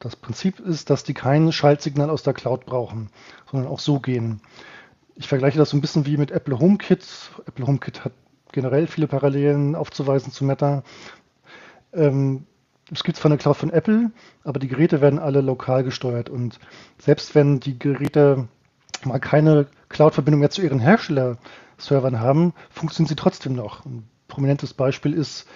[0.00, 3.10] das Prinzip ist, dass die kein Schaltsignal aus der Cloud brauchen,
[3.50, 4.40] sondern auch so gehen.
[5.14, 7.30] Ich vergleiche das so ein bisschen wie mit Apple HomeKit.
[7.46, 8.12] Apple HomeKit hat
[8.52, 10.82] generell viele Parallelen aufzuweisen zu Meta.
[11.92, 12.46] Ähm,
[12.92, 14.10] es gibt zwar eine Cloud von Apple,
[14.44, 16.58] aber die Geräte werden alle lokal gesteuert und
[16.98, 18.48] selbst wenn die Geräte
[19.04, 23.84] mal keine Cloud-Verbindung mehr zu ihren Hersteller-Servern haben, funktionieren sie trotzdem noch.
[23.84, 25.46] Ein prominentes Beispiel ist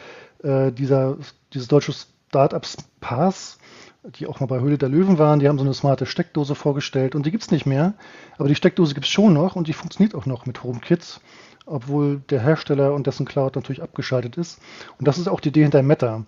[0.42, 1.16] äh, dieser,
[1.52, 2.66] dieses deutsche Startup
[3.00, 3.58] Pass,
[4.04, 5.38] die auch mal bei Höhle der Löwen waren.
[5.38, 7.94] Die haben so eine smarte Steckdose vorgestellt und die gibt es nicht mehr.
[8.38, 11.20] Aber die Steckdose gibt es schon noch und die funktioniert auch noch mit HomeKits,
[11.66, 14.60] obwohl der Hersteller und dessen Cloud natürlich abgeschaltet ist.
[14.98, 16.24] Und das ist auch die Idee hinter Meta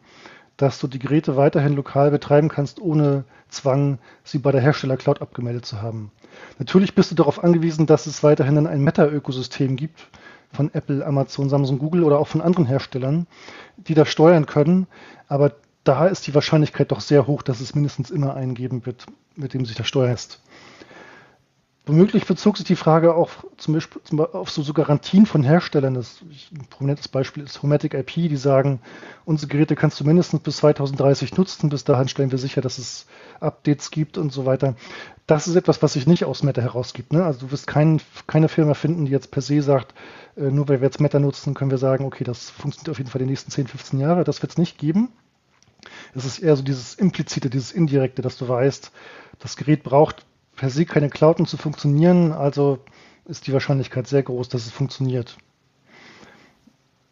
[0.57, 5.67] dass du die Geräte weiterhin lokal betreiben kannst, ohne Zwang, sie bei der Hersteller-Cloud abgemeldet
[5.67, 6.11] zu haben.
[6.59, 10.09] Natürlich bist du darauf angewiesen, dass es weiterhin ein Meta-Ökosystem gibt
[10.53, 13.27] von Apple, Amazon, Samsung, Google oder auch von anderen Herstellern,
[13.77, 14.87] die das steuern können.
[15.29, 19.07] Aber da ist die Wahrscheinlichkeit doch sehr hoch, dass es mindestens immer einen geben wird,
[19.37, 20.41] mit dem sich da steuerst.
[21.87, 24.01] Womöglich bezog sich die Frage auch zum Beispiel
[24.33, 25.93] auf so, so Garantien von Herstellern.
[25.93, 28.81] Das, ein prominentes Beispiel ist Homatic IP, die sagen,
[29.27, 31.69] unsere Geräte kannst du mindestens bis 2030 nutzen.
[31.69, 33.07] Bis dahin stellen wir sicher, dass es
[33.39, 34.77] Updates gibt und so weiter.
[35.27, 37.13] Das ist etwas, was sich nicht aus Meta herausgibt.
[37.13, 37.23] Ne?
[37.23, 39.93] Also du wirst kein, keine Firma finden, die jetzt per se sagt,
[40.39, 43.11] äh, nur weil wir jetzt Meta nutzen, können wir sagen, okay, das funktioniert auf jeden
[43.11, 44.25] Fall die nächsten 10, 15 Jahre.
[44.25, 45.13] Das wird es nicht geben.
[46.15, 48.91] Es ist eher so dieses implizite, dieses indirekte, dass du weißt,
[49.39, 50.25] das Gerät braucht
[50.57, 52.79] per se keine Cloud, um zu funktionieren, also
[53.27, 55.37] ist die Wahrscheinlichkeit sehr groß, dass es funktioniert.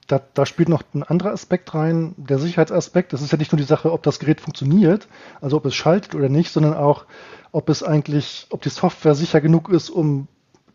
[0.06, 3.12] Da, da, spielt noch ein anderer Aspekt rein, der Sicherheitsaspekt.
[3.12, 5.08] Das ist ja nicht nur die Sache, ob das Gerät funktioniert,
[5.40, 7.06] also ob es schaltet oder nicht, sondern auch,
[7.50, 10.28] ob es eigentlich, ob die Software sicher genug ist, um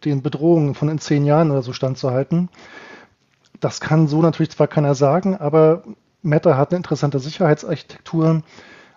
[0.05, 2.49] den Bedrohungen von in zehn Jahren oder so standzuhalten.
[3.59, 5.83] Das kann so natürlich zwar keiner sagen, aber
[6.21, 8.43] Meta hat eine interessante Sicherheitsarchitektur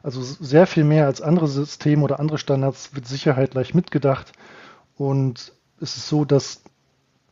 [0.03, 4.33] also sehr viel mehr als andere Systeme oder andere Standards wird Sicherheit gleich mitgedacht.
[4.97, 6.63] Und es ist so, dass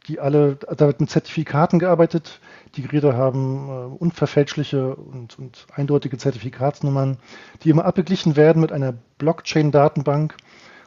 [0.07, 2.41] die alle, da wird mit Zertifikaten gearbeitet.
[2.75, 7.19] Die Geräte haben äh, unverfälschliche und, und, eindeutige Zertifikatsnummern,
[7.63, 10.35] die immer abgeglichen werden mit einer Blockchain-Datenbank,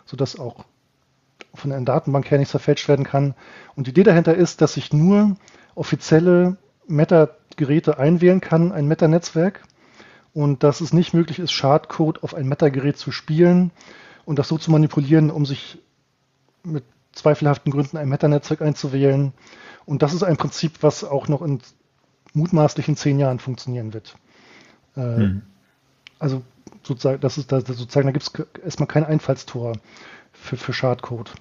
[0.06, 0.66] sodass auch
[1.54, 3.36] von einer Datenbank her nichts verfälscht werden kann.
[3.76, 5.36] Und die Idee dahinter ist, dass ich nur
[5.76, 9.62] offizielle Meta-Geräte einwählen kann, ein Meta-Netzwerk
[10.34, 13.72] und dass es nicht möglich ist, Schadcode auf ein Meta-Gerät zu spielen
[14.26, 15.80] und das so zu manipulieren, um sich
[16.64, 19.34] mit zweifelhaften Gründen ein Meta-Netzwerk einzuwählen.
[19.86, 21.60] Und das ist ein Prinzip, was auch noch in
[22.34, 24.16] mutmaßlichen zehn Jahren funktionieren wird.
[24.94, 25.42] Hm.
[26.20, 26.44] Also
[26.84, 29.74] sozusagen, das ist das, sozusagen, da gibt es erstmal kein Einfallstor
[30.32, 31.32] für, für Schadcode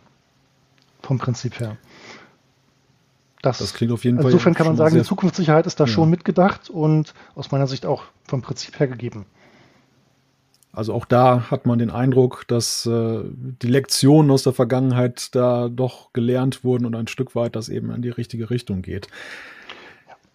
[1.03, 1.77] vom Prinzip her.
[3.43, 4.27] Das, das klingt auf jeden Fall.
[4.27, 5.89] Insofern kann man sagen, die Zukunftssicherheit ist da ja.
[5.89, 9.27] schon mitgedacht und aus meiner Sicht auch vom Prinzip her gegeben.
[10.73, 15.69] Also auch da hat man den Eindruck, dass äh, die Lektionen aus der Vergangenheit da
[15.69, 19.09] doch gelernt wurden und ein Stück weit das eben in die richtige Richtung geht.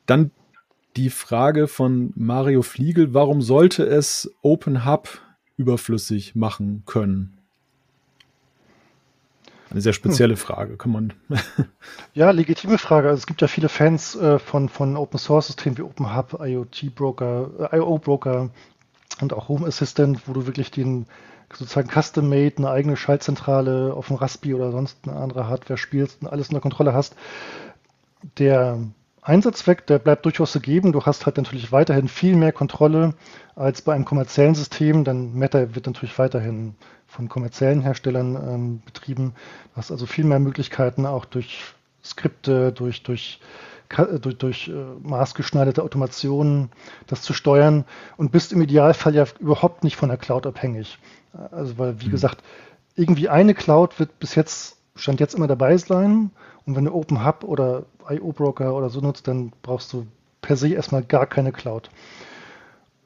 [0.05, 0.31] Dann
[0.97, 5.21] die Frage von Mario Fliegel, warum sollte es Open Hub
[5.57, 7.37] überflüssig machen können?
[9.75, 10.37] Eine sehr spezielle hm.
[10.37, 11.13] Frage, kann man.
[12.13, 13.09] ja, legitime Frage.
[13.09, 16.39] Also es gibt ja viele Fans äh, von, von Open Source Systemen wie Open Hub,
[16.41, 18.51] IoT Broker, äh, IO Broker
[19.19, 21.07] und auch Home Assistant, wo du wirklich den
[21.51, 26.29] sozusagen custom-made eine eigene Schaltzentrale auf dem Raspi oder sonst eine andere Hardware spielst und
[26.29, 27.17] alles unter Kontrolle hast.
[28.37, 28.79] Der
[29.25, 30.91] Einsatzzweck, der bleibt durchaus gegeben.
[30.91, 33.15] Du hast halt natürlich weiterhin viel mehr Kontrolle
[33.55, 35.03] als bei einem kommerziellen System.
[35.03, 36.75] Dann Meta wird natürlich weiterhin
[37.07, 39.33] von kommerziellen Herstellern ähm, betrieben.
[39.73, 41.63] Du hast also viel mehr Möglichkeiten, auch durch
[42.03, 43.39] Skripte, durch, durch,
[43.89, 46.69] äh, durch, durch äh, maßgeschneiderte Automationen
[47.07, 47.85] das zu steuern
[48.17, 50.99] und bist im Idealfall ja überhaupt nicht von der Cloud abhängig.
[51.51, 52.11] Also weil, wie mhm.
[52.11, 52.43] gesagt,
[52.95, 56.31] irgendwie eine Cloud wird bis jetzt, stand jetzt immer dabei sein.
[56.65, 60.07] Und wenn du Open Hub oder IO Broker oder so nutzt, dann brauchst du
[60.41, 61.89] per se erstmal gar keine Cloud.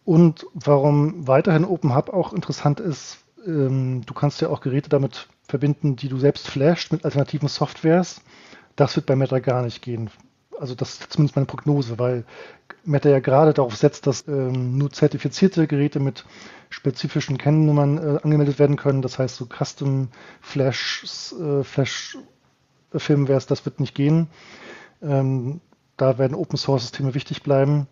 [0.05, 5.27] Und warum weiterhin Open Hub auch interessant ist, ähm, du kannst ja auch Geräte damit
[5.47, 8.21] verbinden, die du selbst flashst mit alternativen Softwares.
[8.75, 10.09] Das wird bei Meta gar nicht gehen.
[10.59, 12.25] Also das ist zumindest meine Prognose, weil
[12.83, 16.25] Meta ja gerade darauf setzt, dass ähm, nur zertifizierte Geräte mit
[16.69, 19.01] spezifischen Kennnummern äh, angemeldet werden können.
[19.01, 20.09] Das heißt, so Custom
[20.41, 22.17] Flash, äh, Flash
[22.93, 24.27] Firmwares, das wird nicht gehen.
[25.01, 25.61] Ähm,
[25.97, 27.87] da werden Open Source Systeme wichtig bleiben.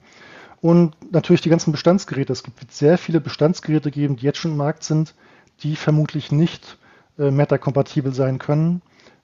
[0.60, 2.34] Und natürlich die ganzen Bestandsgeräte.
[2.34, 5.13] Es gibt sehr viele Bestandsgeräte geben, die jetzt schon im Markt sind,
[5.62, 6.77] die vermutlich nicht
[7.17, 8.82] äh, Meta-kompatibel sein können,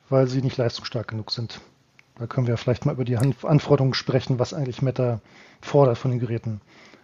[0.10, 1.60] weil sie nicht leistungsstark genug sind.
[2.18, 5.20] Da können wir vielleicht mal über die Anforderungen sprechen, was eigentlich Meta
[5.62, 6.62] fordert von den Geräten.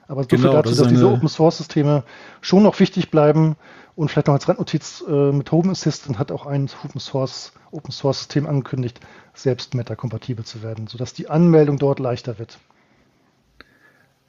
[0.08, 2.04] Aber so genau, viel dazu, das dass diese Open Source Systeme
[2.41, 3.56] schon noch wichtig bleiben
[3.95, 7.91] und vielleicht noch als Randnotiz äh, mit Home Assistant hat auch ein Open Source, Open
[7.91, 9.00] Source System angekündigt,
[9.34, 12.58] selbst Meta-kompatibel zu werden, sodass die Anmeldung dort leichter wird.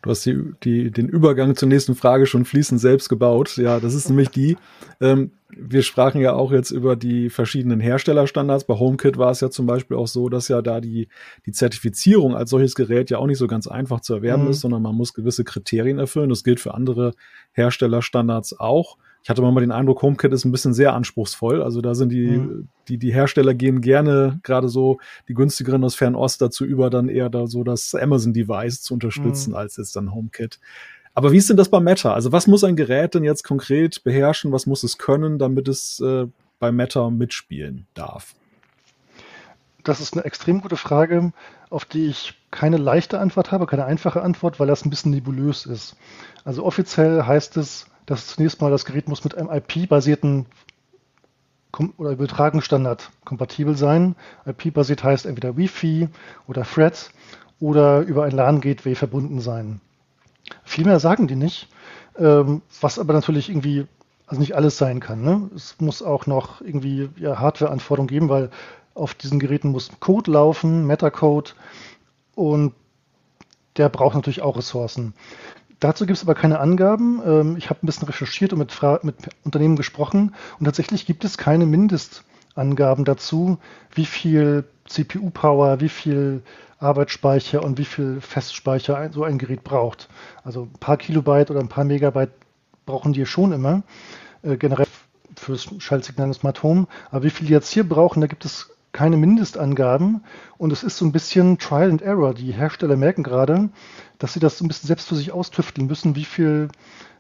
[0.03, 3.57] Du hast die, die, den Übergang zur nächsten Frage schon fließend selbst gebaut.
[3.59, 4.57] Ja, das ist nämlich die.
[5.01, 8.65] Ähm, wir sprachen ja auch jetzt über die verschiedenen Herstellerstandards.
[8.65, 11.09] Bei HomeKit war es ja zum Beispiel auch so, dass ja da die,
[11.47, 14.51] die Zertifizierung als solches Gerät ja auch nicht so ganz einfach zu erwerben mhm.
[14.51, 16.31] ist, sondern man muss gewisse Kriterien erfüllen.
[16.31, 17.15] Das gilt für andere
[17.53, 21.63] Herstellerstandards auch ich hatte mal den Eindruck, HomeKit ist ein bisschen sehr anspruchsvoll.
[21.63, 22.69] Also da sind die, mhm.
[22.89, 27.29] die, die Hersteller gehen gerne gerade so die günstigeren aus Fernost dazu über, dann eher
[27.29, 29.57] da so das Amazon-Device zu unterstützen, mhm.
[29.57, 30.59] als jetzt dann HomeKit.
[31.15, 32.15] Aber wie ist denn das bei Meta?
[32.15, 34.53] Also was muss ein Gerät denn jetzt konkret beherrschen?
[34.53, 36.27] Was muss es können, damit es äh,
[36.59, 38.35] bei Meta mitspielen darf?
[39.83, 41.33] Das ist eine extrem gute Frage,
[41.71, 45.67] auf die ich keine leichte Antwort habe, keine einfache Antwort, weil das ein bisschen nebulös
[45.67, 45.97] ist.
[46.45, 50.47] Also offiziell heißt es, dass zunächst mal das Gerät muss mit einem IP-basierten
[51.97, 54.17] oder Übertragungsstandard kompatibel sein.
[54.45, 56.09] IP-basiert heißt entweder Wi-Fi
[56.49, 57.11] oder Thread
[57.61, 59.81] oder über ein LAN-Gateway verbunden sein.
[60.65, 61.69] Viel mehr sagen die nicht,
[62.19, 63.87] ähm, was aber natürlich irgendwie
[64.27, 65.23] also nicht alles sein kann.
[65.23, 65.51] Ne?
[65.57, 68.51] Es muss auch noch irgendwie ja, Hardware-Anforderungen geben, weil
[68.95, 71.57] auf diesen Geräten muss Code laufen, Metacode
[72.37, 72.75] und
[73.77, 75.15] der braucht natürlich auch Ressourcen.
[75.81, 77.21] Dazu gibt es aber keine Angaben.
[77.25, 81.39] Ähm, ich habe ein bisschen recherchiert und mit, mit, Unternehmen gesprochen und tatsächlich gibt es
[81.39, 83.59] keine Mindestangaben dazu,
[83.95, 86.43] wie viel CPU-Power, wie viel
[86.79, 90.09] Arbeitsspeicher und wie viel Festspeicher so ein Gerät braucht.
[90.45, 92.33] Also ein paar Kilobyte oder ein paar Megabyte
[92.87, 93.83] brauchen die schon immer,
[94.43, 94.87] äh, generell
[95.37, 96.87] fürs Schaltsignal des Smart Home.
[97.11, 100.25] Aber wie viel die jetzt hier brauchen, da gibt es keine Mindestangaben
[100.59, 102.35] und es ist so ein bisschen Trial and Error.
[102.35, 103.69] Die Hersteller merken gerade,
[104.19, 106.69] dass sie das so ein bisschen selbst für sich austüfteln müssen, wie viel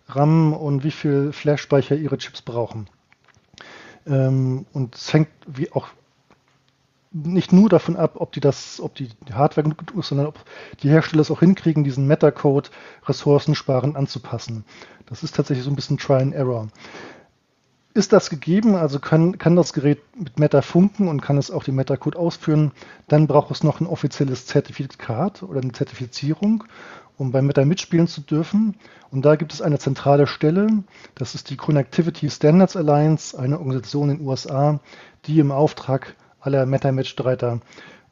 [0.09, 2.89] RAM und wie viel Flash-Speicher ihre Chips brauchen.
[4.07, 5.87] Ähm, und es hängt wie auch
[7.13, 10.39] nicht nur davon ab, ob die das, ob die Hardware genug ist, sondern ob
[10.83, 12.71] die Hersteller es auch hinkriegen, diesen Metacode
[13.07, 14.65] ressourcensparen anzupassen.
[15.07, 16.69] Das ist tatsächlich so ein bisschen Try and Error.
[17.93, 21.65] Ist das gegeben, also kann, kann das Gerät mit Meta funken und kann es auch
[21.65, 22.71] den Metacode ausführen,
[23.09, 26.63] dann braucht es noch ein offizielles Zertifikat oder eine Zertifizierung,
[27.19, 28.77] um bei Meta mitspielen zu dürfen.
[29.11, 30.85] Und da gibt es eine zentrale Stelle,
[31.17, 34.79] das ist die Connectivity Standards Alliance, eine Organisation in den USA,
[35.27, 37.61] die im Auftrag aller Meta-Mitstreiter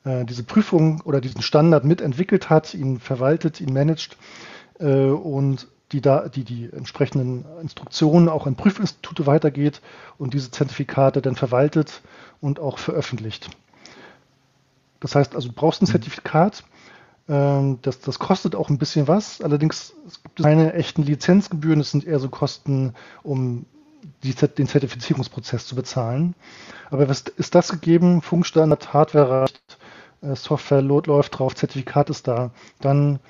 [0.04, 4.16] äh, diese Prüfung oder diesen Standard mitentwickelt hat, ihn verwaltet, ihn managt
[4.78, 9.80] äh, und die, da, die die entsprechenden Instruktionen auch an Prüfinstitute weitergeht
[10.18, 12.02] und diese Zertifikate dann verwaltet
[12.40, 13.48] und auch veröffentlicht.
[15.00, 15.92] Das heißt also, du brauchst ein mhm.
[15.92, 16.64] Zertifikat,
[17.28, 21.90] ähm, das, das kostet auch ein bisschen was, allerdings gibt es keine echten Lizenzgebühren, es
[21.90, 23.64] sind eher so Kosten, um
[24.22, 26.34] die, den Zertifizierungsprozess zu bezahlen.
[26.90, 28.22] Aber ist das gegeben?
[28.22, 29.46] Funkstandard, Hardware
[30.22, 33.20] äh, Software läuft drauf, Zertifikat ist da, dann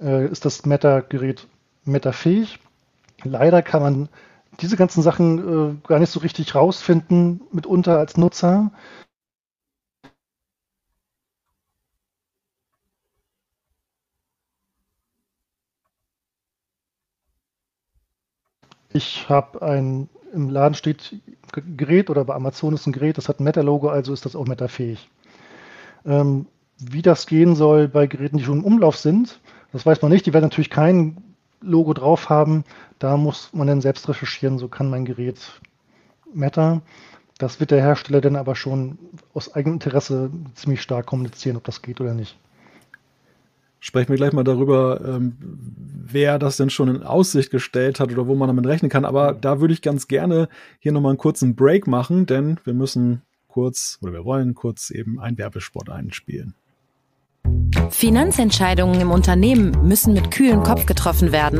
[0.00, 1.46] äh, ist das Meta-Gerät
[1.84, 2.58] metafähig.
[3.22, 4.08] Leider kann man
[4.60, 5.38] diese ganzen Sachen
[5.82, 8.70] äh, gar nicht so richtig rausfinden, mitunter als Nutzer.
[18.96, 21.16] Ich habe ein, im Laden steht
[21.76, 24.46] Gerät oder bei Amazon ist ein Gerät, das hat ein Meta-Logo, also ist das auch
[24.46, 25.10] Meta-fähig.
[26.06, 26.46] Ähm,
[26.78, 29.40] wie das gehen soll bei Geräten, die schon im Umlauf sind,
[29.72, 30.26] das weiß man nicht.
[30.26, 31.16] Die werden natürlich kein
[31.60, 32.62] Logo drauf haben.
[33.00, 35.40] Da muss man dann selbst recherchieren, so kann mein Gerät
[36.32, 36.80] Meta.
[37.38, 38.96] Das wird der Hersteller dann aber schon
[39.32, 42.38] aus eigenem Interesse ziemlich stark kommunizieren, ob das geht oder nicht.
[43.86, 45.36] Sprechen wir gleich mal darüber, ähm,
[46.06, 49.04] wer das denn schon in Aussicht gestellt hat oder wo man damit rechnen kann.
[49.04, 53.20] Aber da würde ich ganz gerne hier nochmal einen kurzen Break machen, denn wir müssen
[53.46, 56.54] kurz oder wir wollen kurz eben einen Werbespot einspielen.
[57.90, 61.58] Finanzentscheidungen im Unternehmen müssen mit kühlem Kopf getroffen werden.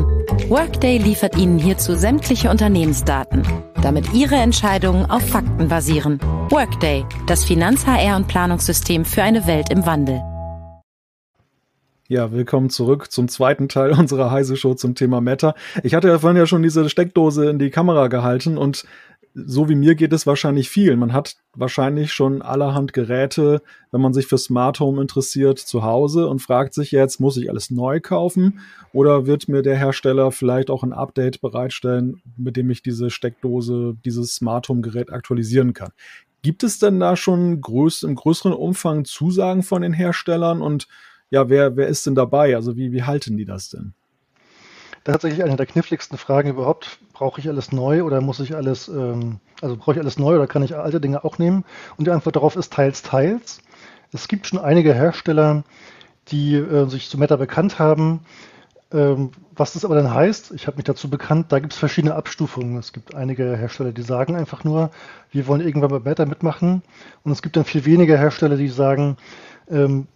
[0.49, 3.43] Workday liefert Ihnen hierzu sämtliche Unternehmensdaten,
[3.83, 6.19] damit Ihre Entscheidungen auf Fakten basieren.
[6.49, 10.23] Workday, das Finanz-HR- und Planungssystem für eine Welt im Wandel.
[12.07, 15.55] Ja, willkommen zurück zum zweiten Teil unserer Heise Show zum Thema Meta.
[15.83, 18.85] Ich hatte ja vorhin ja schon diese Steckdose in die Kamera gehalten und
[19.33, 20.97] so wie mir geht es wahrscheinlich viel.
[20.97, 26.29] Man hat wahrscheinlich schon allerhand Geräte, wenn man sich für Smart Home interessiert, zu Hause
[26.29, 28.61] und fragt sich jetzt, muss ich alles neu kaufen
[28.93, 33.97] oder wird mir der Hersteller vielleicht auch ein Update bereitstellen, mit dem ich diese Steckdose,
[34.05, 35.91] dieses Smart Home Gerät aktualisieren kann?
[36.43, 40.87] Gibt es denn da schon größ im größeren Umfang Zusagen von den Herstellern und
[41.35, 42.57] ja, wer, wer ist denn dabei?
[42.57, 43.95] Also wie, wie halten die das denn?
[45.05, 46.99] tatsächlich eine der kniffligsten Fragen überhaupt.
[47.13, 50.47] Brauche ich alles neu oder muss ich alles, ähm, also brauche ich alles neu oder
[50.47, 51.65] kann ich alte Dinge auch nehmen?
[51.97, 53.61] Und die Antwort darauf ist teils, teils.
[54.13, 55.63] Es gibt schon einige Hersteller,
[56.29, 58.21] die äh, sich zu Meta bekannt haben.
[58.93, 62.15] Ähm, was das aber dann heißt, ich habe mich dazu bekannt, da gibt es verschiedene
[62.15, 62.79] Abstufungen.
[62.79, 64.91] Es gibt einige Hersteller, die sagen einfach nur,
[65.31, 66.83] wir wollen irgendwann bei Meta mitmachen.
[67.23, 69.17] Und es gibt dann viel weniger Hersteller, die sagen,
[69.69, 70.07] ähm,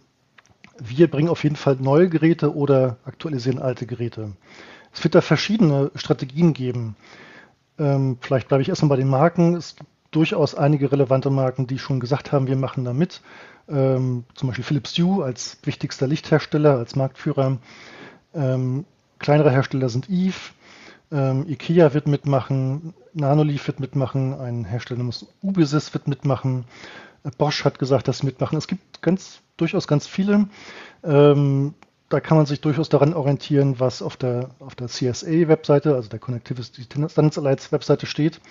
[0.79, 4.33] wir bringen auf jeden Fall neue Geräte oder aktualisieren alte Geräte.
[4.93, 6.95] Es wird da verschiedene Strategien geben.
[7.77, 9.55] Ähm, vielleicht bleibe ich erstmal bei den Marken.
[9.55, 13.21] Es gibt durchaus einige relevante Marken, die schon gesagt haben, wir machen da mit.
[13.67, 17.57] Ähm, zum Beispiel Philips Hue als wichtigster Lichthersteller, als Marktführer.
[18.33, 18.85] Ähm,
[19.19, 20.35] kleinere Hersteller sind Eve,
[21.11, 26.65] ähm, IKEA wird mitmachen, Nanoleaf wird mitmachen, ein Hersteller namens Ubisys wird mitmachen,
[27.37, 28.57] Bosch hat gesagt, dass sie mitmachen.
[28.57, 30.47] Es gibt ganz, durchaus ganz viele.
[31.03, 31.73] Ähm,
[32.09, 36.19] da kann man sich durchaus daran orientieren, was auf der, auf der CSA-Webseite, also der
[36.19, 38.41] Connectivity Standards Alliance Webseite steht.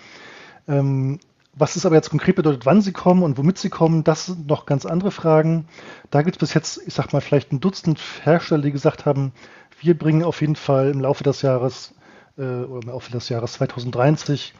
[0.68, 1.18] Ähm,
[1.54, 4.46] Was es aber jetzt konkret bedeutet, wann sie kommen und womit sie kommen, das sind
[4.46, 5.66] noch ganz andere Fragen.
[6.11, 9.32] Da gibt es bis jetzt, ich sag mal, vielleicht ein Dutzend Hersteller, die gesagt haben,
[9.80, 11.94] wir bringen auf jeden Fall im Laufe des Jahres
[12.36, 14.54] äh, oder im Laufe des Jahres 2023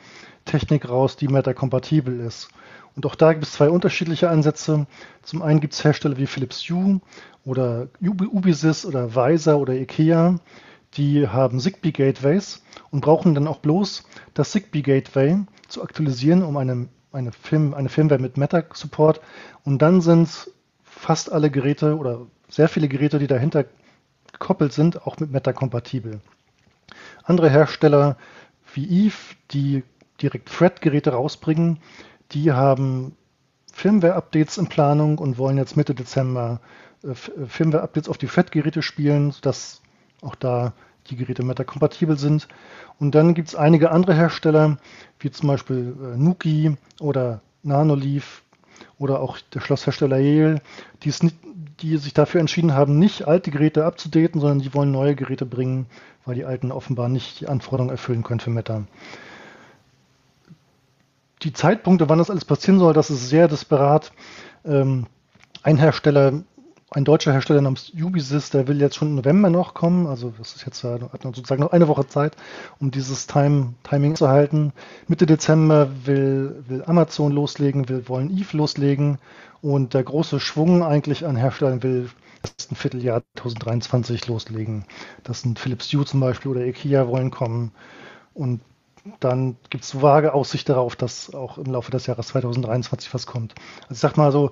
[0.45, 2.49] Technik raus, die Meta-kompatibel ist.
[2.99, 4.89] Und auch da gibt es zwei unterschiedliche Ansätze.
[5.23, 7.01] Zum einen gibt es Hersteller wie Philips Hue
[7.45, 10.41] oder Ubisys oder Weiser oder IKEA,
[10.95, 14.03] die haben Zigbee Gateways und brauchen dann auch bloß
[14.35, 19.21] das Zigbee Gateway zu aktualisieren, um eine, eine, Film, eine Firmware mit Meta-Support.
[19.63, 20.51] Und dann sind
[20.83, 23.67] fast alle Geräte oder sehr viele Geräte, die dahinter
[24.33, 26.21] gekoppelt sind, auch mit Meta-kompatibel.
[27.23, 28.17] Andere Hersteller
[28.75, 29.85] wie Eve, die
[30.21, 31.79] direkt Thread-Geräte rausbringen,
[32.33, 33.17] die haben
[33.73, 36.61] Firmware-Updates in Planung und wollen jetzt Mitte Dezember
[37.03, 39.81] äh, Firmware-Updates auf die Thread-Geräte spielen, sodass
[40.21, 40.73] auch da
[41.11, 42.49] die Geräte Meta-kompatibel sind.
[42.99, 44.79] Und dann gibt es einige andere Hersteller,
[45.21, 48.43] wie zum Beispiel äh, Nuki oder Nanoleaf
[48.99, 50.61] oder auch der Schlosshersteller Yale,
[51.03, 51.37] die, nicht,
[51.81, 55.87] die sich dafür entschieden haben, nicht alte Geräte abzudaten, sondern die wollen neue Geräte bringen,
[56.25, 58.85] weil die alten offenbar nicht die Anforderungen erfüllen können für Meta.
[61.43, 64.13] Die Zeitpunkte, wann das alles passieren soll, das ist sehr disparat.
[64.65, 65.07] Ähm,
[65.63, 66.43] ein Hersteller
[66.91, 70.07] ein deutscher Hersteller namens Ubisys, der will jetzt schon im November noch kommen.
[70.07, 72.37] Also das ist jetzt hat sozusagen noch eine Woche Zeit,
[72.81, 74.73] um dieses Time, Timing zu halten.
[75.07, 79.19] Mitte Dezember will, will Amazon loslegen, will wollen Eve loslegen
[79.61, 82.09] und der große Schwung eigentlich an Herstellern will
[82.43, 84.87] erst ein Vierteljahr 2023 loslegen.
[85.25, 87.73] Das sind Philips Hue zum Beispiel oder IKEA wollen kommen
[88.33, 88.61] und
[89.21, 93.55] dann gibt es vage Aussicht darauf, dass auch im Laufe des Jahres 2023 was kommt.
[93.83, 94.51] Also ich sag mal so,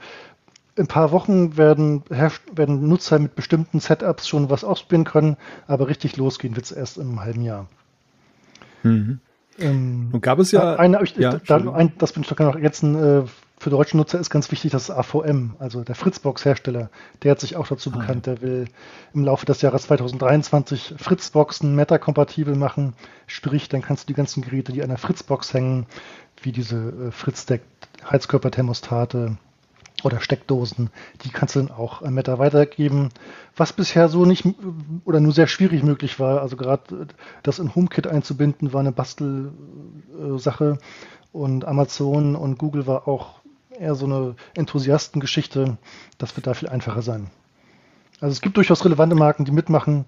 [0.76, 5.36] in ein paar Wochen werden, werden Nutzer mit bestimmten Setups schon was ausprobieren können,
[5.66, 7.66] aber richtig losgehen wird es erst im halben Jahr.
[8.82, 9.20] Mhm.
[9.58, 10.76] Ähm, Und gab es ja.
[10.76, 12.94] Eine, ich, ja dann, ein, das bin ich doch noch ergänzen.
[12.94, 13.22] Äh,
[13.58, 16.90] für deutsche Nutzer ist ganz wichtig, dass AVM, also der Fritzbox-Hersteller,
[17.22, 17.98] der hat sich auch dazu ah.
[17.98, 18.66] bekannt, der will
[19.14, 22.94] im Laufe des Jahres 2023 Fritzboxen Meta-kompatibel machen.
[23.26, 25.86] Sprich, dann kannst du die ganzen Geräte, die an der Fritzbox hängen,
[26.42, 27.62] wie diese äh, Fritz-Deck
[28.10, 29.38] Heizkörperthermostate,
[30.04, 30.90] oder Steckdosen,
[31.22, 33.08] die kannst du dann auch an Meta weitergeben,
[33.56, 34.44] was bisher so nicht
[35.04, 36.42] oder nur sehr schwierig möglich war.
[36.42, 37.08] Also gerade
[37.42, 40.78] das in HomeKit einzubinden war eine Bastelsache
[41.32, 43.40] und Amazon und Google war auch
[43.78, 45.78] eher so eine Enthusiastengeschichte.
[46.18, 47.30] Das wird da viel einfacher sein.
[48.20, 50.06] Also es gibt durchaus relevante Marken, die mitmachen,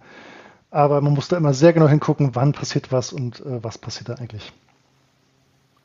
[0.70, 4.08] aber man muss da immer sehr genau hingucken, wann passiert was und äh, was passiert
[4.08, 4.52] da eigentlich.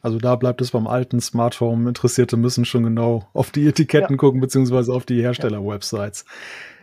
[0.04, 1.88] Also da bleibt es beim alten Smart Home.
[1.88, 4.18] Interessierte müssen schon genau auf die Etiketten ja.
[4.18, 6.26] gucken, beziehungsweise auf die Hersteller-Websites.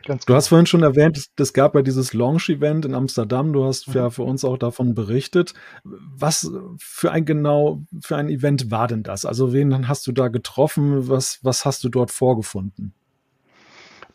[0.06, 3.52] Ganz du hast vorhin schon erwähnt, es gab ja dieses Launch-Event in Amsterdam.
[3.52, 3.94] Du hast mhm.
[3.94, 5.52] ja für uns auch davon berichtet.
[5.84, 9.26] Was für ein genau, für ein Event war denn das?
[9.26, 11.10] Also wen hast du da getroffen?
[11.10, 12.94] Was, was hast du dort vorgefunden?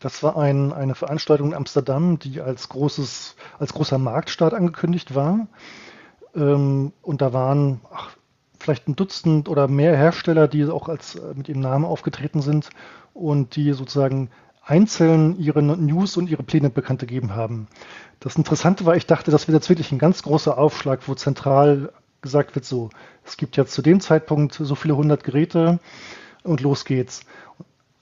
[0.00, 5.46] Das war ein, eine Veranstaltung in Amsterdam, die als großes, als großer Marktstart angekündigt war.
[6.34, 8.15] Ähm, und da waren, ach,
[8.66, 12.70] vielleicht ein Dutzend oder mehr Hersteller, die auch als äh, mit ihrem Namen aufgetreten sind
[13.14, 14.28] und die sozusagen
[14.64, 17.68] einzeln ihre News und ihre Pläne bekannt gegeben haben.
[18.18, 21.92] Das Interessante war, ich dachte, das wird jetzt wirklich ein ganz großer Aufschlag, wo zentral
[22.20, 22.90] gesagt wird, so,
[23.24, 25.78] es gibt jetzt zu dem Zeitpunkt so viele hundert Geräte
[26.42, 27.20] und los geht's.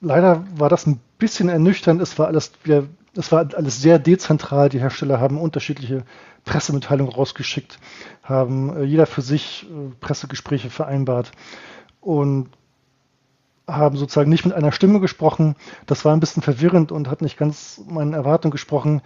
[0.01, 2.01] Leider war das ein bisschen ernüchternd.
[2.01, 2.85] Es war alles wieder,
[3.15, 4.69] es war alles sehr dezentral.
[4.69, 6.03] Die Hersteller haben unterschiedliche
[6.45, 7.79] Pressemitteilungen rausgeschickt,
[8.23, 11.31] haben äh, jeder für sich äh, Pressegespräche vereinbart
[12.01, 12.49] und
[13.67, 15.55] haben sozusagen nicht mit einer Stimme gesprochen.
[15.87, 19.01] Das war ein bisschen verwirrend und hat nicht ganz meinen Erwartungen gesprochen.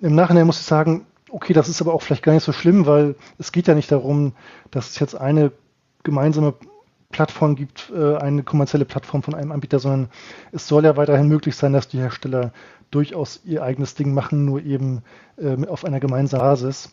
[0.00, 2.86] Im Nachhinein muss ich sagen, okay, das ist aber auch vielleicht gar nicht so schlimm,
[2.86, 4.34] weil es geht ja nicht darum,
[4.70, 5.50] dass es jetzt eine
[6.02, 6.54] gemeinsame
[7.10, 10.10] Plattform gibt, äh, eine kommerzielle Plattform von einem Anbieter, sondern
[10.52, 12.52] es soll ja weiterhin möglich sein, dass die Hersteller
[12.90, 15.02] durchaus ihr eigenes Ding machen, nur eben
[15.36, 16.90] äh, auf einer gemeinsamen Basis.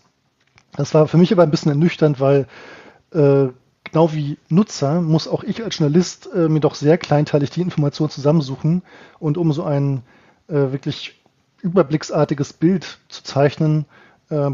[0.75, 2.47] Das war für mich aber ein bisschen ernüchternd, weil
[3.11, 3.47] äh,
[3.83, 8.09] genau wie Nutzer muss auch ich als Journalist äh, mir doch sehr kleinteilig die Informationen
[8.09, 8.81] zusammensuchen
[9.19, 10.01] und um so ein
[10.47, 11.21] äh, wirklich
[11.61, 13.85] überblicksartiges Bild zu zeichnen,
[14.29, 14.51] äh,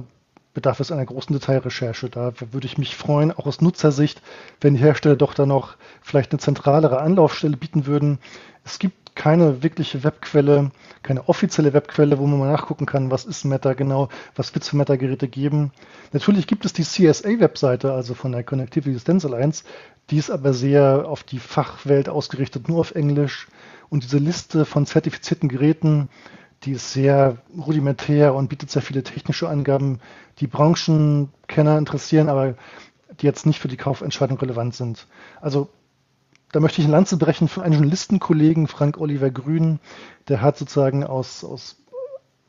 [0.54, 2.10] bedarf es einer großen Detailrecherche.
[2.10, 4.22] Da würde ich mich freuen, auch aus Nutzersicht,
[4.62, 8.20] wenn die Hersteller doch dann noch vielleicht eine zentralere Anlaufstelle bieten würden.
[8.66, 10.72] Es gibt keine wirkliche Webquelle,
[11.04, 14.70] keine offizielle Webquelle, wo man mal nachgucken kann, was ist Meta genau, was wird es
[14.70, 15.72] für Meta-Geräte geben.
[16.14, 19.64] Natürlich gibt es die CSA-Webseite, also von der Connectivity Distance Alliance,
[20.10, 23.48] die ist aber sehr auf die Fachwelt ausgerichtet, nur auf Englisch.
[23.90, 26.10] Und diese Liste von zertifizierten Geräten,
[26.64, 30.00] die ist sehr rudimentär und bietet sehr viele technische Angaben,
[30.40, 32.56] die Branchenkenner interessieren, aber
[33.20, 35.08] die jetzt nicht für die Kaufentscheidung relevant sind.
[35.42, 35.70] Also
[36.52, 39.80] da möchte ich eine Lanze brechen für einen Journalistenkollegen, Frank Oliver Grün.
[40.28, 41.78] Der hat sozusagen aus, aus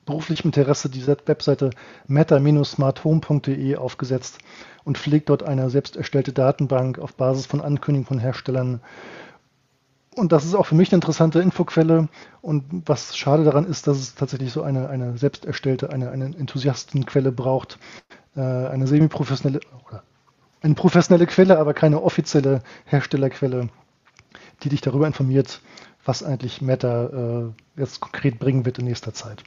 [0.07, 1.71] beruflichem Interesse die Webseite
[2.07, 4.39] meta-smarthome.de aufgesetzt
[4.85, 8.81] und pflegt dort eine selbst erstellte Datenbank auf Basis von Ankündigungen von Herstellern.
[10.17, 12.09] Und das ist auch für mich eine interessante Infoquelle.
[12.41, 16.25] Und was schade daran ist, dass es tatsächlich so eine, eine selbst erstellte, eine, eine
[16.25, 17.79] Enthusiastenquelle braucht,
[18.35, 19.61] äh, eine semi-professionelle
[20.63, 23.71] eine professionelle Quelle, aber keine offizielle Herstellerquelle
[24.63, 25.61] die dich darüber informiert,
[26.05, 29.45] was eigentlich Meta äh, jetzt konkret bringen wird in nächster Zeit.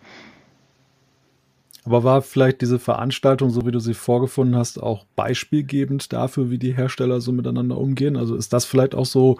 [1.85, 6.57] Aber war vielleicht diese Veranstaltung, so wie du sie vorgefunden hast, auch beispielgebend dafür, wie
[6.57, 8.15] die Hersteller so miteinander umgehen?
[8.15, 9.37] Also ist das vielleicht auch so,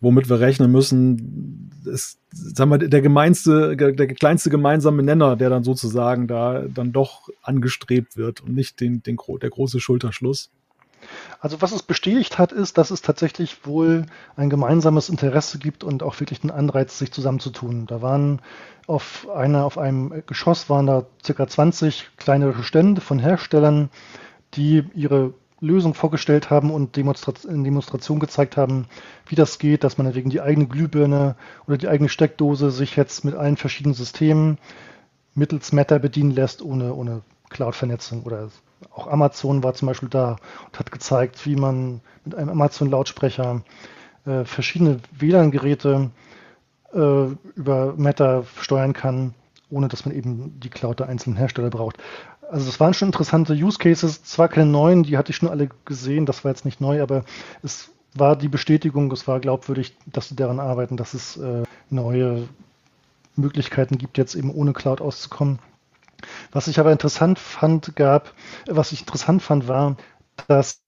[0.00, 5.62] womit wir rechnen müssen, ist, sagen wir, der gemeinste, der kleinste gemeinsame Nenner, der dann
[5.62, 10.50] sozusagen da dann doch angestrebt wird und nicht den, den, der große Schulterschluss?
[11.44, 16.02] Also was es bestätigt hat, ist, dass es tatsächlich wohl ein gemeinsames Interesse gibt und
[16.02, 17.84] auch wirklich einen Anreiz, sich zusammenzutun.
[17.84, 18.40] Da waren
[18.86, 23.90] auf einer, auf einem Geschoss waren da circa 20 kleinere Stände von Herstellern,
[24.54, 28.86] die ihre Lösung vorgestellt haben und in Demonstration gezeigt haben,
[29.26, 31.36] wie das geht, dass man wegen die eigene Glühbirne
[31.66, 34.56] oder die eigene Steckdose sich jetzt mit allen verschiedenen Systemen
[35.34, 37.20] mittels Matter bedienen lässt, ohne, ohne
[37.50, 38.48] Cloud-Vernetzung oder
[38.92, 43.62] auch Amazon war zum Beispiel da und hat gezeigt, wie man mit einem Amazon-Lautsprecher
[44.26, 46.10] äh, verschiedene WLAN-Geräte
[46.92, 47.26] äh,
[47.56, 49.34] über Meta steuern kann,
[49.70, 51.96] ohne dass man eben die Cloud der einzelnen Hersteller braucht.
[52.50, 55.68] Also das waren schon interessante Use Cases, zwar keine neuen, die hatte ich schon alle
[55.84, 57.24] gesehen, das war jetzt nicht neu, aber
[57.62, 62.48] es war die Bestätigung, es war glaubwürdig, dass sie daran arbeiten, dass es äh, neue
[63.36, 65.58] Möglichkeiten gibt, jetzt eben ohne Cloud auszukommen.
[66.52, 68.32] Was ich aber interessant fand, gab,
[68.66, 69.96] was ich interessant fand, war,
[70.48, 70.80] dass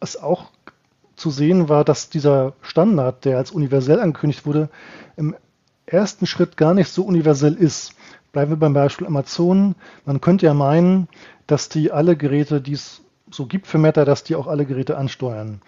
[0.00, 0.50] es auch
[1.16, 4.68] zu sehen war, dass dieser Standard, der als universell angekündigt wurde,
[5.16, 5.36] im
[5.86, 7.94] ersten Schritt gar nicht so universell ist.
[8.32, 9.76] Bleiben wir beim Beispiel Amazon.
[10.04, 11.08] Man könnte ja meinen,
[11.46, 14.96] dass die alle Geräte, die es so gibt für Meta, dass die auch alle Geräte
[14.96, 15.60] ansteuern.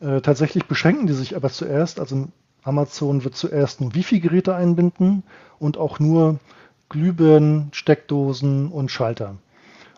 [0.00, 2.28] Äh, tatsächlich beschränken die sich aber zuerst, also
[2.62, 5.22] Amazon wird zuerst nur Wifi-Geräte einbinden
[5.58, 6.38] und auch nur
[6.88, 9.36] Glühbirnen, Steckdosen und Schalter.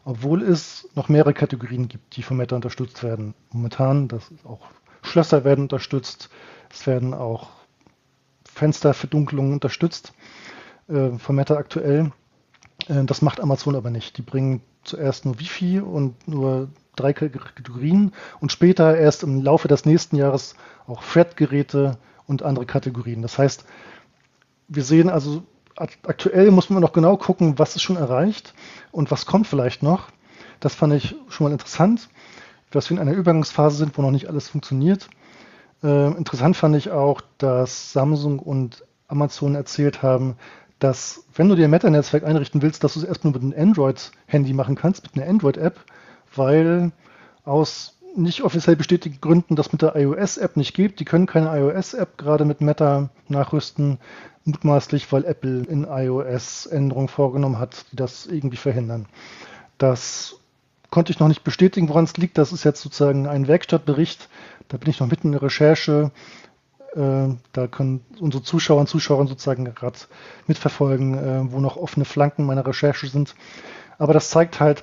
[0.05, 3.34] Obwohl es noch mehrere Kategorien gibt, die von Meta unterstützt werden.
[3.51, 4.66] Momentan, das auch
[5.03, 6.30] Schlösser werden unterstützt,
[6.70, 7.51] es werden auch
[8.45, 10.12] Fensterverdunkelungen unterstützt
[10.88, 12.12] äh, von Meta aktuell.
[12.88, 14.16] Äh, das macht Amazon aber nicht.
[14.18, 19.84] Die bringen zuerst nur Wifi und nur drei Kategorien und später erst im Laufe des
[19.84, 23.22] nächsten Jahres auch Thread-Geräte und andere Kategorien.
[23.22, 23.64] Das heißt,
[24.68, 25.43] wir sehen also
[25.81, 28.55] aktuell muss man noch genau gucken, was ist schon erreicht
[28.93, 30.09] und was kommt vielleicht noch.
[30.61, 32.09] Das fand ich schon mal interessant,
[32.70, 35.09] dass wir in einer Übergangsphase sind, wo noch nicht alles funktioniert.
[35.83, 40.37] Äh, interessant fand ich auch, dass Samsung und Amazon erzählt haben,
[40.78, 44.53] dass wenn du dir ein Meta-Netzwerk einrichten willst, dass du es erstmal mit einem Android-Handy
[44.53, 45.78] machen kannst, mit einer Android-App,
[46.35, 46.93] weil
[47.45, 51.01] aus nicht offiziell bestätigten Gründen das mit der iOS-App nicht gibt.
[51.01, 53.99] Die können keine iOS-App gerade mit Meta nachrüsten
[54.45, 59.07] mutmaßlich, weil Apple in iOS Änderungen vorgenommen hat, die das irgendwie verhindern.
[59.79, 60.41] Das
[60.91, 62.39] konnte ich noch nicht bestätigen, woran es liegt.
[62.39, 64.29] Das ist jetzt sozusagen ein Werkstattbericht.
[64.69, 66.11] Da bin ich noch mitten in der Recherche.
[66.95, 69.99] Äh, da können unsere Zuschauer und Zuschauer sozusagen gerade
[70.47, 73.35] mitverfolgen, äh, wo noch offene Flanken meiner Recherche sind.
[73.99, 74.83] Aber das zeigt halt,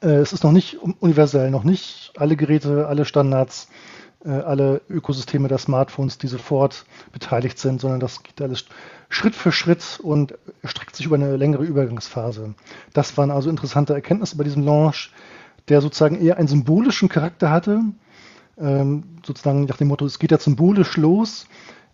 [0.00, 3.68] es ist noch nicht universell, noch nicht alle Geräte, alle Standards
[4.26, 8.64] äh, alle Ökosysteme der Smartphones, die sofort beteiligt sind, sondern das geht alles
[9.08, 12.54] Schritt für Schritt und erstreckt sich über eine längere Übergangsphase.
[12.92, 15.12] Das waren also interessante Erkenntnisse bei diesem Launch,
[15.68, 17.82] der sozusagen eher einen symbolischen Charakter hatte,
[18.58, 21.46] ähm, sozusagen nach dem Motto, es geht ja symbolisch los,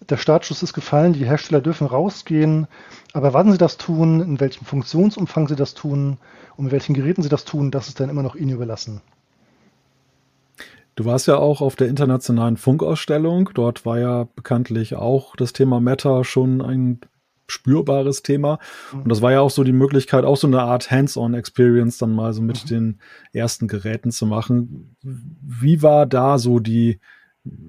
[0.09, 2.67] der Startschuss ist gefallen, die Hersteller dürfen rausgehen,
[3.13, 6.19] aber wann sie das tun, in welchem Funktionsumfang sie das tun
[6.57, 9.03] und mit welchen Geräten sie das tun, das ist dann immer noch ihnen überlassen.
[10.95, 13.51] Du warst ja auch auf der internationalen Funkausstellung.
[13.55, 17.01] Dort war ja bekanntlich auch das Thema Meta schon ein
[17.47, 18.59] spürbares Thema.
[18.93, 22.33] Und das war ja auch so die Möglichkeit, auch so eine Art Hands-on-Experience dann mal
[22.33, 22.69] so mit mhm.
[22.69, 23.01] den
[23.33, 24.97] ersten Geräten zu machen.
[25.03, 27.01] Wie war da so die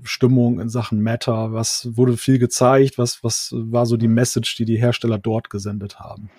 [0.03, 1.51] Stimmung in Sachen Meta?
[1.53, 2.97] Was wurde viel gezeigt?
[2.97, 6.29] Was, was war so die Message, die die Hersteller dort gesendet haben?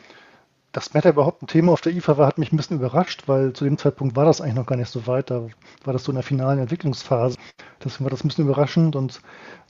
[0.75, 3.53] dass Meta überhaupt ein Thema auf der IFA war, hat mich ein bisschen überrascht, weil
[3.53, 5.31] zu dem Zeitpunkt war das eigentlich noch gar nicht so weit.
[5.31, 5.47] Da
[5.85, 7.39] war das so in der finalen Entwicklungsphase.
[7.83, 9.21] Deswegen war das ein bisschen überraschend und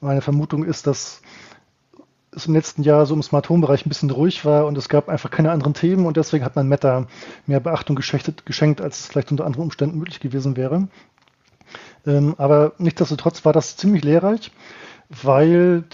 [0.01, 1.21] meine Vermutung ist, dass
[2.33, 4.89] es im letzten Jahr so im Smart Home Bereich ein bisschen ruhig war und es
[4.89, 7.07] gab einfach keine anderen Themen und deswegen hat man Meta
[7.47, 10.89] mehr Beachtung geschenkt als es vielleicht unter anderen Umständen möglich gewesen wäre.
[12.07, 14.51] Ähm, aber nichtsdestotrotz war das ziemlich lehrreich.
[15.23, 15.85] weil,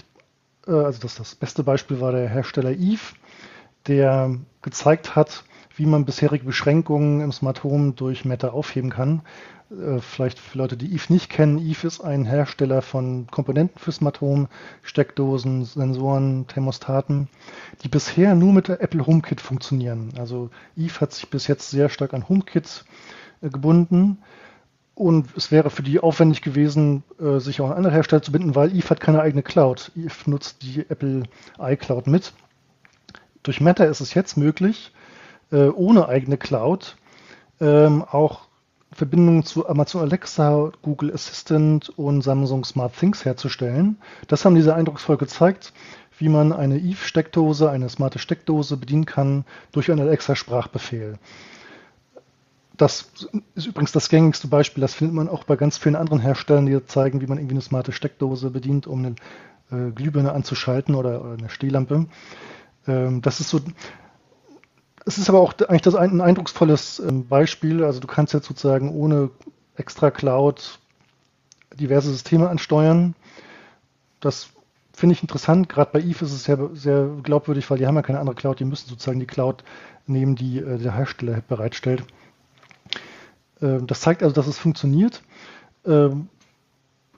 [0.67, 3.15] äh, also das, das beste Beispiel war der Hersteller Eve,
[3.87, 5.43] der gezeigt hat,
[5.75, 9.21] wie man bisherige Beschränkungen im Smart Home durch Meta aufheben kann.
[9.71, 13.91] Äh, vielleicht für Leute, die Eve nicht kennen, Eve ist ein Hersteller von Komponenten für
[13.91, 14.49] Smart Home,
[14.83, 17.29] Steckdosen, Sensoren, Thermostaten,
[17.83, 20.13] die bisher nur mit der Apple HomeKit funktionieren.
[20.17, 22.85] Also Eve hat sich bis jetzt sehr stark an HomeKit
[23.41, 24.19] äh, gebunden.
[24.93, 28.55] Und es wäre für die aufwendig gewesen, äh, sich auch an andere Hersteller zu binden,
[28.55, 29.91] weil Eve hat keine eigene Cloud.
[29.95, 31.23] Eve nutzt die Apple
[31.59, 32.33] iCloud mit.
[33.43, 34.91] Durch Meta ist es jetzt möglich,
[35.49, 36.95] ohne eigene Cloud
[37.61, 38.41] ähm, auch
[38.91, 43.97] Verbindungen zu Amazon Alexa, Google Assistant und Samsung Smart Things herzustellen.
[44.27, 45.71] Das haben diese eindrucksvoll gezeigt,
[46.17, 51.17] wie man eine Eve-Steckdose, eine smarte Steckdose bedienen kann durch einen Alexa-Sprachbefehl.
[52.77, 53.11] Das
[53.55, 54.81] ist übrigens das gängigste Beispiel.
[54.81, 57.61] Das findet man auch bei ganz vielen anderen Herstellern, die zeigen, wie man irgendwie eine
[57.61, 59.15] smarte Steckdose bedient, um eine
[59.71, 62.07] äh, Glühbirne anzuschalten oder, oder eine Stehlampe.
[62.87, 63.59] Ähm, das ist so
[65.05, 67.83] es ist aber auch eigentlich das ein, ein eindrucksvolles ähm, Beispiel.
[67.83, 69.31] Also du kannst jetzt sozusagen ohne
[69.75, 70.79] extra Cloud
[71.73, 73.15] diverse Systeme ansteuern.
[74.19, 74.49] Das
[74.93, 75.69] finde ich interessant.
[75.69, 78.59] Gerade bei Eve ist es sehr, sehr glaubwürdig, weil die haben ja keine andere Cloud.
[78.59, 79.63] Die müssen sozusagen die Cloud
[80.05, 82.03] nehmen, die äh, der Hersteller bereitstellt.
[83.61, 85.21] Ähm, das zeigt also, dass es funktioniert.
[85.85, 86.29] Ähm,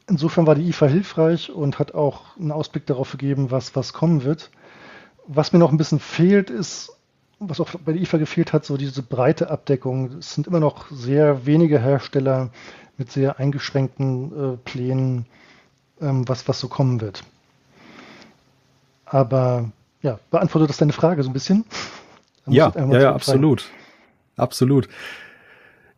[0.08, 4.24] insofern war die IFA hilfreich und hat auch einen Ausblick darauf gegeben, was, was kommen
[4.24, 4.52] wird.
[5.26, 6.92] Was mir noch ein bisschen fehlt, ist
[7.50, 10.18] was auch bei der IFA gefehlt hat, so diese breite Abdeckung.
[10.20, 12.50] Es sind immer noch sehr wenige Hersteller
[12.98, 15.26] mit sehr eingeschränkten äh, Plänen,
[16.00, 17.24] ähm, was, was so kommen wird.
[19.06, 19.72] Aber
[20.02, 21.66] ja, beantwortet das deine Frage so ein bisschen?
[22.46, 23.66] Ja, ja, ja, absolut.
[24.36, 24.90] Absolut.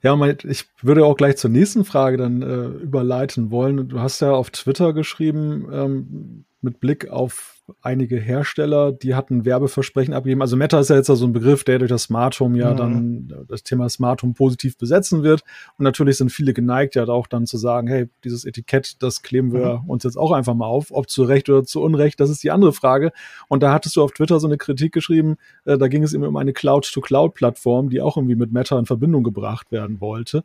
[0.06, 3.90] Ja, ich würde auch gleich zur nächsten Frage dann äh, überleiten wollen.
[3.90, 10.14] Du hast ja auf Twitter geschrieben, ähm, mit Blick auf einige Hersteller, die hatten Werbeversprechen
[10.14, 10.42] abgegeben.
[10.42, 12.78] Also Meta ist ja jetzt so ein Begriff, der durch das Smart Home ja mhm.
[12.78, 15.44] dann das Thema Smart Home positiv besetzen wird.
[15.78, 19.52] Und natürlich sind viele geneigt, ja auch dann zu sagen, hey, dieses Etikett, das kleben
[19.52, 19.90] wir mhm.
[19.90, 20.92] uns jetzt auch einfach mal auf.
[20.92, 23.12] Ob zu Recht oder zu Unrecht, das ist die andere Frage.
[23.48, 26.28] Und da hattest du auf Twitter so eine Kritik geschrieben, äh, da ging es immer
[26.28, 30.44] um eine Cloud-to-Cloud-Plattform, die auch irgendwie mit Meta in Verbindung gebracht werden wollte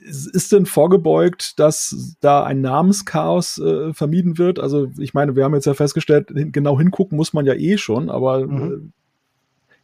[0.00, 4.58] ist denn vorgebeugt, dass da ein Namenschaos äh, vermieden wird?
[4.58, 8.10] Also ich meine, wir haben jetzt ja festgestellt, genau hingucken muss man ja eh schon,
[8.10, 8.72] aber mhm.
[8.72, 8.90] äh,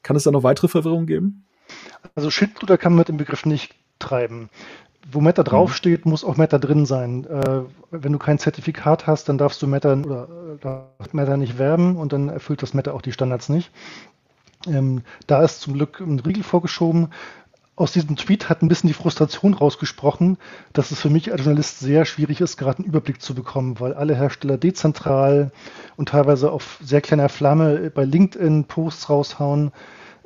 [0.03, 1.45] kann es da noch weitere Verwirrung geben?
[2.15, 4.49] Also Schindluder kann man mit dem Begriff nicht treiben.
[5.11, 5.47] Wo Meta mhm.
[5.47, 7.25] draufsteht, muss auch Meta drin sein.
[7.25, 10.29] Äh, wenn du kein Zertifikat hast, dann darfst du Meta oder
[10.63, 13.71] äh, Meta nicht werben und dann erfüllt das Meta auch die Standards nicht.
[14.67, 17.09] Ähm, da ist zum Glück ein Riegel vorgeschoben
[17.79, 20.37] aus diesem Tweet hat ein bisschen die Frustration rausgesprochen,
[20.73, 23.95] dass es für mich als Journalist sehr schwierig ist, gerade einen Überblick zu bekommen, weil
[23.95, 25.53] alle Hersteller dezentral
[25.97, 29.73] und teilweise auf sehr kleiner Flamme bei LinkedIn Posts raushauen,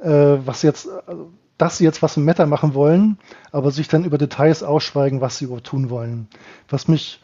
[0.03, 0.89] äh, was jetzt,
[1.59, 3.19] dass sie jetzt was im Meta machen wollen,
[3.51, 6.29] aber sich dann über Details ausschweigen, was sie überhaupt tun wollen.
[6.69, 7.21] Was mich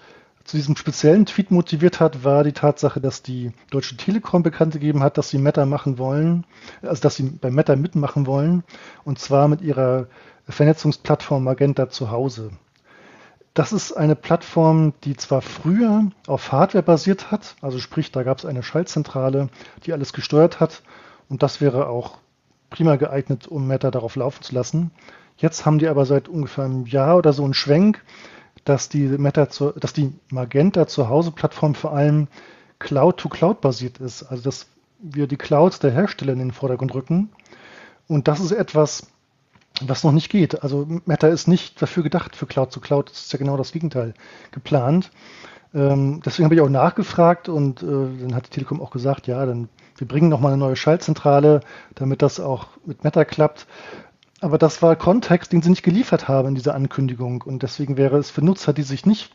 [0.49, 5.03] zu diesem speziellen Tweet motiviert hat, war die Tatsache, dass die Deutsche Telekom bekannt gegeben
[5.03, 6.47] hat, dass sie Meta machen wollen,
[6.81, 8.65] also dass sie bei Meta mitmachen wollen,
[9.05, 10.07] und zwar mit ihrer
[10.49, 12.51] Vernetzungsplattform Magenta zu Hause.
[13.53, 18.39] Das ist eine Plattform, die zwar früher auf Hardware basiert hat, also sprich, da gab
[18.39, 19.51] es eine Schaltzentrale,
[19.85, 20.83] die alles gesteuert hat,
[21.29, 22.17] und das wäre auch
[22.71, 24.93] prima geeignet, um Meta darauf laufen zu lassen.
[25.37, 28.03] Jetzt haben die aber seit ungefähr einem Jahr oder so einen Schwenk,
[28.69, 32.29] dass die, Meta zu, dass die Magenta zu Hause Plattform vor allem
[32.79, 34.25] Cloud-to-Cloud basiert ist.
[34.25, 34.66] Also dass
[35.01, 37.31] wir die Clouds der Hersteller in den Vordergrund rücken.
[38.09, 39.07] Und das ist etwas,
[39.81, 40.62] was noch nicht geht.
[40.62, 43.11] Also Meta ist nicht dafür gedacht für Cloud-to-Cloud.
[43.11, 44.14] Das ist ja genau das Gegenteil
[44.51, 45.11] geplant.
[45.75, 49.45] Ähm, deswegen habe ich auch nachgefragt und äh, dann hat die Telekom auch gesagt, ja,
[49.45, 51.61] dann wir bringen nochmal eine neue Schaltzentrale,
[51.95, 53.66] damit das auch mit Meta klappt.
[54.41, 57.43] Aber das war Kontext, den sie nicht geliefert haben in dieser Ankündigung.
[57.43, 59.32] Und deswegen wäre es für Nutzer, die sich nicht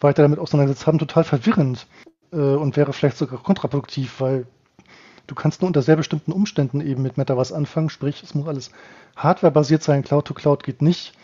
[0.00, 1.86] weiter damit auseinandergesetzt haben, total verwirrend
[2.32, 4.46] äh, und wäre vielleicht sogar kontraproduktiv, weil
[5.28, 7.88] du kannst nur unter sehr bestimmten Umständen eben mit Meta was anfangen.
[7.88, 8.72] Sprich, es muss alles
[9.14, 11.14] hardwarebasiert sein, Cloud-to-Cloud -Cloud geht nicht.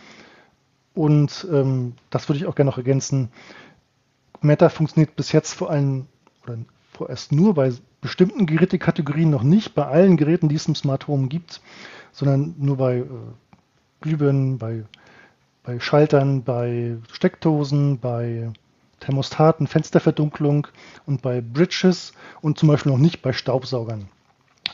[0.94, 3.30] Und ähm, das würde ich auch gerne noch ergänzen.
[4.40, 6.06] Meta funktioniert bis jetzt vor allem
[6.44, 6.58] oder
[6.92, 11.26] vorerst nur bei bestimmten Gerätekategorien noch nicht, bei allen Geräten, die es im Smart Home
[11.26, 11.60] gibt
[12.18, 13.04] sondern nur bei äh,
[14.00, 14.82] Glühbirnen, bei,
[15.62, 18.50] bei Schaltern, bei Steckdosen, bei
[18.98, 20.66] Thermostaten, Fensterverdunklung
[21.06, 24.08] und bei Bridges und zum Beispiel noch nicht bei Staubsaugern.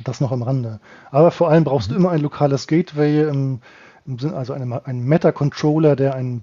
[0.05, 0.81] Das noch am Rande.
[1.11, 2.01] Aber vor allem brauchst du mhm.
[2.01, 3.61] immer ein lokales Gateway, im,
[4.07, 6.43] im Sinn, also einen, einen Meta-Controller, der ein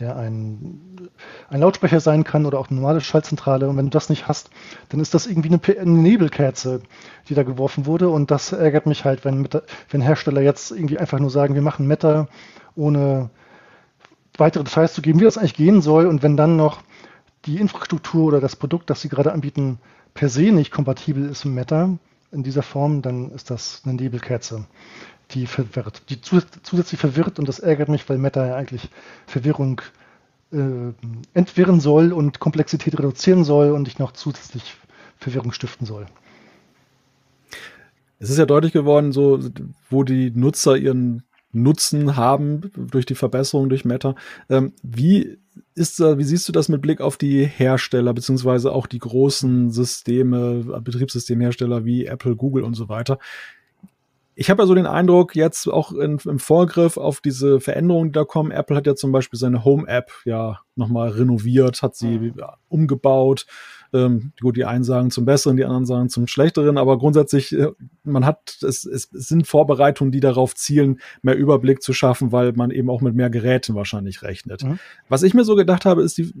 [0.00, 1.10] der ein,
[1.48, 3.68] ein Lautsprecher sein kann oder auch eine normale Schaltzentrale.
[3.68, 4.50] Und wenn du das nicht hast,
[4.88, 6.82] dann ist das irgendwie eine, eine Nebelkerze,
[7.28, 8.08] die da geworfen wurde.
[8.08, 9.48] Und das ärgert mich halt, wenn,
[9.90, 12.28] wenn Hersteller jetzt irgendwie einfach nur sagen, wir machen Meta,
[12.76, 13.30] ohne
[14.36, 16.06] weitere Details zu geben, wie das eigentlich gehen soll.
[16.06, 16.80] Und wenn dann noch
[17.46, 19.78] die Infrastruktur oder das Produkt, das sie gerade anbieten,
[20.14, 21.98] per se nicht kompatibel ist mit Meta
[22.30, 24.66] in dieser Form, dann ist das eine Nebelkerze
[25.32, 28.88] die verwirrt, die zusätzlich verwirrt und das ärgert mich, weil Meta ja eigentlich
[29.26, 29.82] Verwirrung
[30.52, 30.92] äh,
[31.34, 34.76] entwirren soll und Komplexität reduzieren soll und nicht noch zusätzlich
[35.18, 36.06] Verwirrung stiften soll.
[38.18, 39.40] Es ist ja deutlich geworden, so
[39.90, 41.22] wo die Nutzer ihren
[41.52, 44.14] Nutzen haben durch die Verbesserung durch Meta.
[44.48, 45.38] Ähm, wie
[45.74, 50.80] ist wie siehst du das mit Blick auf die Hersteller beziehungsweise auch die großen Systeme,
[50.82, 53.18] Betriebssystemhersteller wie Apple, Google und so weiter?
[54.40, 58.12] Ich habe ja so den Eindruck, jetzt auch in, im Vorgriff auf diese Veränderungen, die
[58.12, 62.34] da kommen, Apple hat ja zum Beispiel seine Home-App ja nochmal renoviert, hat sie mhm.
[62.68, 63.46] umgebaut.
[63.92, 67.72] Ähm, gut, die einen sagen zum Besseren, die anderen sagen zum Schlechteren, aber grundsätzlich, äh,
[68.04, 72.52] man hat, es, es, es sind Vorbereitungen, die darauf zielen, mehr Überblick zu schaffen, weil
[72.52, 74.62] man eben auch mit mehr Geräten wahrscheinlich rechnet.
[74.62, 74.78] Mhm.
[75.08, 76.32] Was ich mir so gedacht habe, ist die,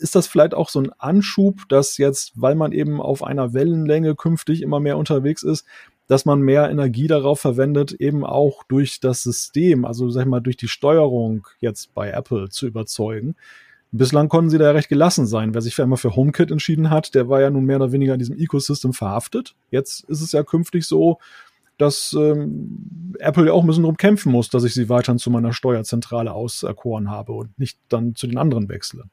[0.00, 4.16] ist das vielleicht auch so ein Anschub, dass jetzt, weil man eben auf einer Wellenlänge
[4.16, 5.64] künftig immer mehr unterwegs ist,
[6.06, 10.40] dass man mehr Energie darauf verwendet, eben auch durch das System, also sag ich mal,
[10.40, 13.34] durch die Steuerung jetzt bei Apple zu überzeugen.
[13.92, 15.54] Bislang konnten sie da recht gelassen sein.
[15.54, 18.14] Wer sich für einmal für HomeKit entschieden hat, der war ja nun mehr oder weniger
[18.14, 19.54] in diesem Ecosystem verhaftet.
[19.70, 21.18] Jetzt ist es ja künftig so,
[21.78, 25.30] dass ähm, Apple ja auch ein bisschen drum kämpfen muss, dass ich sie weiterhin zu
[25.30, 29.04] meiner Steuerzentrale auserkoren habe und nicht dann zu den anderen wechsle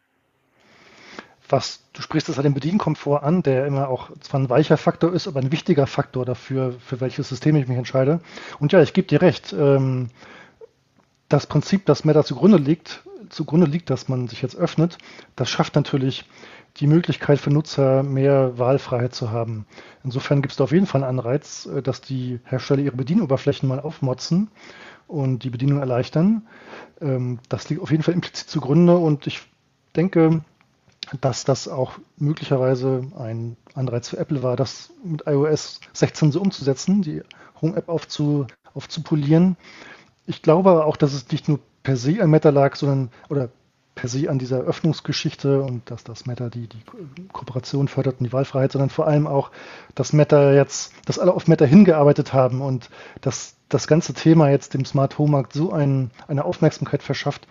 [1.53, 5.13] was du sprichst das halt den Bedienkomfort an, der immer auch zwar ein weicher Faktor
[5.13, 8.21] ist, aber ein wichtiger Faktor dafür, für welches System ich mich entscheide.
[8.59, 9.53] Und ja, ich gebe dir recht.
[9.53, 10.09] Ähm,
[11.29, 14.97] das Prinzip, das Meta zugrunde liegt, zugrunde liegt, dass man sich jetzt öffnet,
[15.35, 16.25] das schafft natürlich
[16.77, 19.67] die Möglichkeit für Nutzer, mehr Wahlfreiheit zu haben.
[20.03, 23.69] Insofern gibt es da auf jeden Fall einen Anreiz, äh, dass die Hersteller ihre Bedienoberflächen
[23.69, 24.49] mal aufmotzen
[25.07, 26.47] und die Bedienung erleichtern.
[26.99, 29.43] Ähm, das liegt auf jeden Fall implizit zugrunde und ich
[29.95, 30.41] denke,
[31.21, 37.01] dass das auch möglicherweise ein Anreiz für Apple war, das mit iOS 16 so umzusetzen,
[37.01, 37.21] die
[37.61, 39.57] Home-App aufzu, aufzupolieren.
[40.25, 43.49] Ich glaube aber auch, dass es nicht nur per se an Meta lag, sondern oder
[43.95, 48.33] per se an dieser Öffnungsgeschichte und dass das Meta die, die Kooperation fördert und die
[48.33, 49.51] Wahlfreiheit, sondern vor allem auch,
[49.93, 52.89] dass Meta jetzt, dass alle auf Meta hingearbeitet haben und
[53.21, 57.47] dass das ganze Thema jetzt dem Smart Home Markt so ein, eine Aufmerksamkeit verschafft,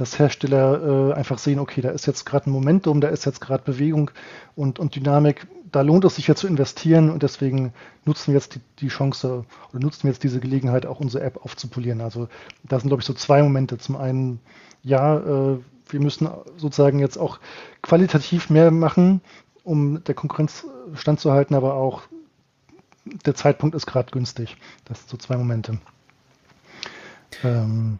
[0.00, 3.40] dass Hersteller äh, einfach sehen, okay, da ist jetzt gerade ein Momentum, da ist jetzt
[3.42, 4.10] gerade Bewegung
[4.56, 7.74] und, und Dynamik, da lohnt es sich ja zu investieren und deswegen
[8.06, 11.44] nutzen wir jetzt die, die Chance oder nutzen wir jetzt diese Gelegenheit, auch unsere App
[11.44, 12.00] aufzupolieren.
[12.00, 12.28] Also
[12.64, 13.76] da sind, glaube ich, so zwei Momente.
[13.76, 14.40] Zum einen,
[14.82, 15.58] ja, äh,
[15.90, 17.38] wir müssen sozusagen jetzt auch
[17.82, 19.20] qualitativ mehr machen,
[19.64, 22.04] um der Konkurrenz standzuhalten, aber auch
[23.04, 24.56] der Zeitpunkt ist gerade günstig.
[24.86, 25.78] Das sind so zwei Momente.
[27.44, 27.98] Ähm,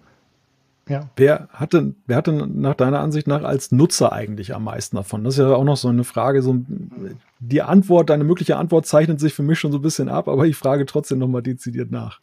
[0.91, 1.09] ja.
[1.17, 5.23] Wer hatte, wer hatte nach deiner Ansicht nach als Nutzer eigentlich am meisten davon?
[5.23, 6.43] Das ist ja auch noch so eine Frage.
[6.43, 6.57] So
[7.39, 10.47] die Antwort, deine mögliche Antwort zeichnet sich für mich schon so ein bisschen ab, aber
[10.47, 12.21] ich frage trotzdem nochmal dezidiert nach.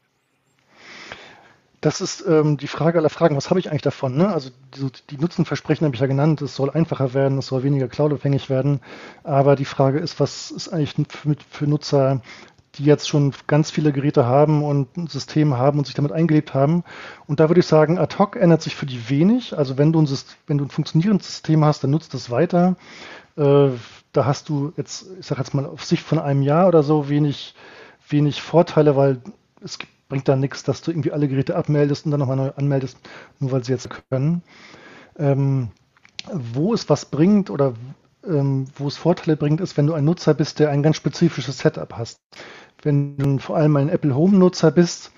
[1.80, 3.38] Das ist ähm, die Frage aller Fragen.
[3.38, 4.18] Was habe ich eigentlich davon?
[4.18, 4.28] Ne?
[4.34, 6.42] Also die, die Nutzenversprechen habe ich ja genannt.
[6.42, 8.82] Es soll einfacher werden, es soll weniger cloudabhängig werden.
[9.24, 12.22] Aber die Frage ist, was ist eigentlich für, für Nutzer
[12.78, 16.54] die jetzt schon ganz viele Geräte haben und ein System haben und sich damit eingelebt
[16.54, 16.84] haben.
[17.26, 19.58] Und da würde ich sagen, ad hoc ändert sich für die wenig.
[19.58, 20.10] Also wenn du ein,
[20.46, 22.76] wenn du ein funktionierendes System hast, dann nutzt es weiter.
[23.36, 23.70] Äh,
[24.14, 27.10] da hast du jetzt, ich sage jetzt mal auf Sicht von einem Jahr oder so
[27.10, 27.56] wenig,
[28.10, 29.22] wenig Vorteile, weil
[29.62, 29.78] es
[30.10, 32.98] bringt da nichts, dass du irgendwie alle Geräte abmeldest und dann nochmal neu anmeldest,
[33.40, 34.42] nur weil sie jetzt können.
[35.18, 35.70] Ähm,
[36.32, 37.74] wo es was bringt oder
[38.26, 41.60] ähm, wo es Vorteile bringt, ist, wenn du ein Nutzer bist, der ein ganz spezifisches
[41.60, 42.20] Setup hast
[42.84, 45.12] wenn du vor allem ein Apple Home-Nutzer bist,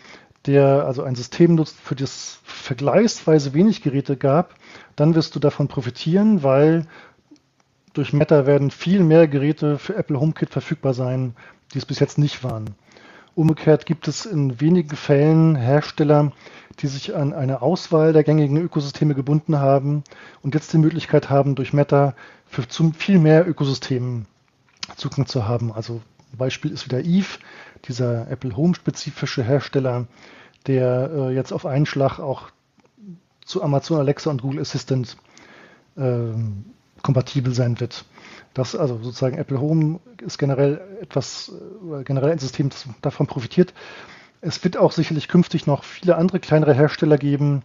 [0.45, 4.55] der also ein System nutzt, für das vergleichsweise wenig Geräte gab,
[4.95, 6.85] dann wirst du davon profitieren, weil
[7.93, 11.35] durch Meta werden viel mehr Geräte für Apple HomeKit verfügbar sein,
[11.73, 12.75] die es bis jetzt nicht waren.
[13.35, 16.31] Umgekehrt gibt es in wenigen Fällen Hersteller,
[16.79, 20.03] die sich an eine Auswahl der gängigen Ökosysteme gebunden haben
[20.41, 22.15] und jetzt die Möglichkeit haben, durch Meta
[22.47, 24.25] für viel mehr Ökosystemen
[24.95, 25.71] Zugang zu haben.
[25.71, 26.01] Also
[26.37, 27.39] Beispiel ist wieder Eve,
[27.85, 30.07] dieser Apple Home-spezifische Hersteller,
[30.67, 32.49] der äh, jetzt auf einen Schlag auch
[33.45, 35.17] zu Amazon Alexa und Google Assistant
[35.97, 36.33] äh,
[37.01, 38.05] kompatibel sein wird.
[38.53, 41.51] Das also sozusagen Apple Home ist generell etwas,
[41.99, 43.73] äh, generell ein System, das davon profitiert.
[44.41, 47.63] Es wird auch sicherlich künftig noch viele andere kleinere Hersteller geben,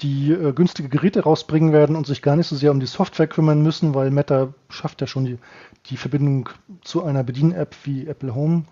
[0.00, 3.26] die äh, günstige Geräte rausbringen werden und sich gar nicht so sehr um die Software
[3.26, 5.38] kümmern müssen, weil Meta schafft ja schon die,
[5.86, 6.48] die Verbindung
[6.82, 8.64] zu einer Bedien-App wie Apple Home.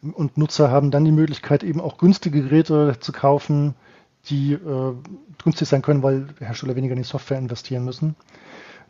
[0.00, 3.74] Und Nutzer haben dann die Möglichkeit, eben auch günstige Geräte zu kaufen,
[4.26, 4.94] die äh,
[5.44, 8.16] günstig sein können, weil Hersteller weniger in die Software investieren müssen.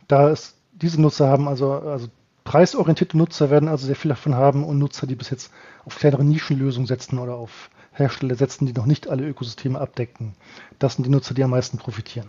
[0.07, 2.07] Da ist, diese Nutzer haben also, also
[2.43, 5.51] preisorientierte Nutzer werden also sehr viel davon haben und Nutzer, die bis jetzt
[5.85, 10.33] auf kleinere Nischenlösungen setzen oder auf Hersteller setzen, die noch nicht alle Ökosysteme abdecken.
[10.79, 12.27] Das sind die Nutzer, die am meisten profitieren.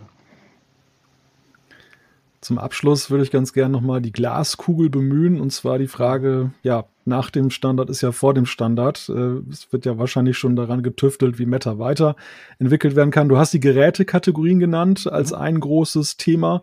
[2.45, 6.85] Zum Abschluss würde ich ganz gerne nochmal die Glaskugel bemühen und zwar die Frage, ja,
[7.03, 9.09] nach dem Standard ist ja vor dem Standard.
[9.09, 13.29] Äh, es wird ja wahrscheinlich schon daran getüftelt, wie Meta weiterentwickelt werden kann.
[13.29, 15.37] Du hast die Gerätekategorien genannt als mhm.
[15.37, 16.61] ein großes Thema.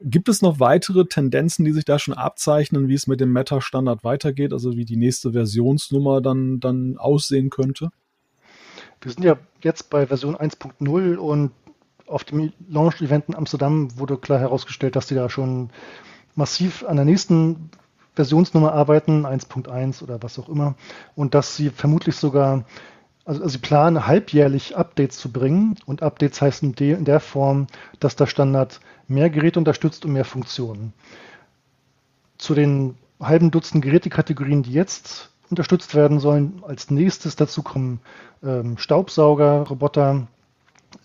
[0.00, 4.02] Gibt es noch weitere Tendenzen, die sich da schon abzeichnen, wie es mit dem Meta-Standard
[4.02, 7.90] weitergeht, also wie die nächste Versionsnummer dann, dann aussehen könnte?
[9.02, 11.50] Wir sind ja jetzt bei Version 1.0 und
[12.06, 15.70] auf dem Launch-Event in Amsterdam wurde klar herausgestellt, dass die da schon
[16.36, 17.70] massiv an der nächsten
[18.14, 20.76] Versionsnummer arbeiten, 1.1 oder was auch immer,
[21.16, 22.64] und dass sie vermutlich sogar,
[23.24, 27.66] also, sie planen halbjährlich Updates zu bringen und Updates heißen in der Form,
[27.98, 30.92] dass der Standard mehr Geräte unterstützt und mehr Funktionen.
[32.38, 36.62] Zu den halben Dutzend Gerätekategorien, die jetzt unterstützt werden sollen.
[36.66, 38.00] Als nächstes dazu kommen
[38.42, 40.26] ähm, Staubsauger, Roboter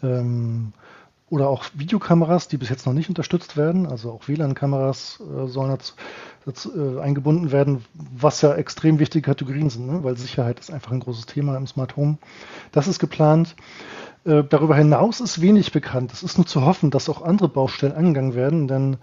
[0.01, 0.73] ähm,
[1.29, 3.85] oder auch Videokameras, die bis jetzt noch nicht unterstützt werden.
[3.85, 5.93] Also auch WLAN-Kameras äh, sollen dazu,
[6.45, 10.03] dazu äh, eingebunden werden, was ja extrem wichtige Kategorien sind, ne?
[10.03, 12.17] weil Sicherheit ist einfach ein großes Thema im Smart Home.
[12.71, 13.55] Das ist geplant.
[14.23, 16.13] Äh, darüber hinaus ist wenig bekannt.
[16.13, 18.97] Es ist nur zu hoffen, dass auch andere Baustellen angegangen werden, denn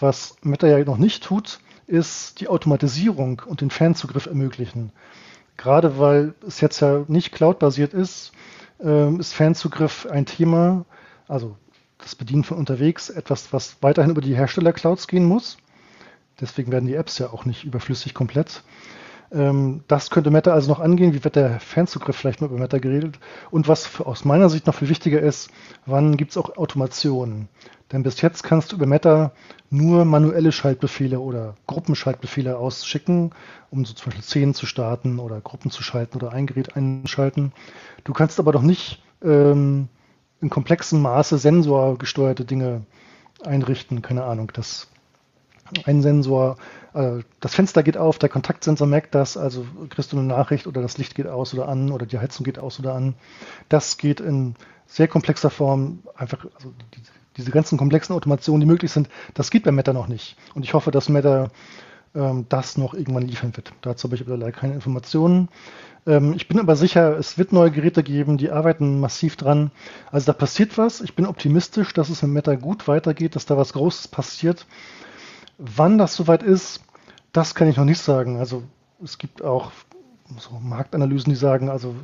[0.00, 4.92] was Meta ja noch nicht tut, ist die Automatisierung und den Fernzugriff ermöglichen.
[5.56, 8.32] Gerade weil es jetzt ja nicht cloud-basiert ist,
[8.80, 10.84] ähm, ist Fernzugriff ein Thema,
[11.26, 11.56] also
[11.98, 15.58] das Bedienen von unterwegs, etwas, was weiterhin über die Hersteller-Clouds gehen muss.
[16.40, 18.62] Deswegen werden die Apps ja auch nicht überflüssig komplett.
[19.32, 21.12] Ähm, das könnte Meta also noch angehen.
[21.12, 23.18] Wie wird der Fernzugriff vielleicht mal über Meta geredet?
[23.50, 25.50] Und was aus meiner Sicht noch viel wichtiger ist,
[25.86, 27.48] wann gibt es auch Automationen?
[27.92, 29.32] Denn bis jetzt kannst du über Meta
[29.70, 33.30] nur manuelle Schaltbefehle oder Gruppenschaltbefehle ausschicken,
[33.70, 37.52] um so zum Beispiel Szenen zu starten oder Gruppen zu schalten oder ein Gerät einschalten.
[38.04, 39.88] Du kannst aber doch nicht ähm,
[40.40, 42.82] in komplexem Maße sensorgesteuerte Dinge
[43.44, 44.02] einrichten.
[44.02, 44.88] Keine Ahnung, dass
[45.84, 46.56] ein Sensor,
[46.94, 50.82] äh, das Fenster geht auf, der Kontaktsensor merkt das, also kriegst du eine Nachricht oder
[50.82, 53.14] das Licht geht aus oder an oder die Heizung geht aus oder an.
[53.68, 54.54] Das geht in
[54.86, 57.02] sehr komplexer Form einfach, also die,
[57.38, 60.36] diese ganzen komplexen Automationen, die möglich sind, das gibt bei Meta noch nicht.
[60.54, 61.50] Und ich hoffe, dass Meta
[62.14, 63.72] ähm, das noch irgendwann liefern wird.
[63.82, 65.48] Dazu habe ich aber leider keine Informationen.
[66.06, 69.70] Ähm, ich bin aber sicher, es wird neue Geräte geben, die arbeiten massiv dran.
[70.10, 71.00] Also da passiert was.
[71.00, 74.66] Ich bin optimistisch, dass es mit Meta gut weitergeht, dass da was Großes passiert.
[75.58, 76.82] Wann das soweit ist,
[77.32, 78.38] das kann ich noch nicht sagen.
[78.38, 78.62] Also
[79.02, 79.70] es gibt auch
[80.38, 81.94] so Marktanalysen, die sagen, also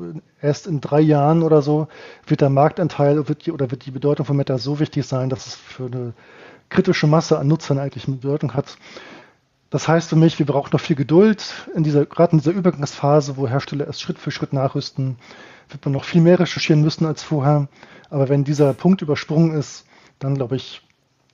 [0.41, 1.89] erst in drei Jahren oder so
[2.27, 5.47] wird der Marktanteil wird die, oder wird die Bedeutung von Meta so wichtig sein, dass
[5.47, 6.15] es für eine
[6.71, 8.77] kritische Masse an Nutzern eigentlich eine Bedeutung hat.
[9.71, 11.67] Das heißt für mich, wir brauchen noch viel Geduld.
[11.75, 15.17] In dieser, gerade in dieser Übergangsphase, wo Hersteller erst Schritt für Schritt nachrüsten,
[15.69, 17.69] wird man noch viel mehr recherchieren müssen als vorher.
[18.11, 19.87] Aber wenn dieser Punkt übersprungen ist,
[20.19, 20.83] dann glaube ich,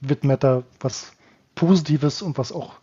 [0.01, 1.13] wird Meta was
[1.55, 2.75] Positives und was auch,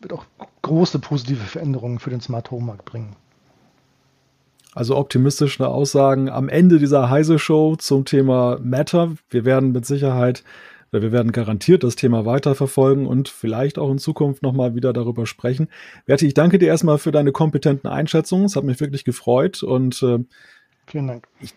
[0.00, 0.24] wird auch
[0.62, 3.16] große positive Veränderungen für den Smart Home Markt bringen.
[4.74, 9.14] Also optimistische Aussagen am Ende dieser Heise Show zum Thema Matter.
[9.28, 10.44] Wir werden mit Sicherheit,
[10.92, 15.68] wir werden garantiert das Thema weiterverfolgen und vielleicht auch in Zukunft nochmal wieder darüber sprechen.
[16.06, 18.46] Berti, ich danke dir erstmal für deine kompetenten Einschätzungen.
[18.46, 20.20] Es hat mich wirklich gefreut und äh,
[20.86, 21.28] Vielen Dank.
[21.40, 21.54] Ich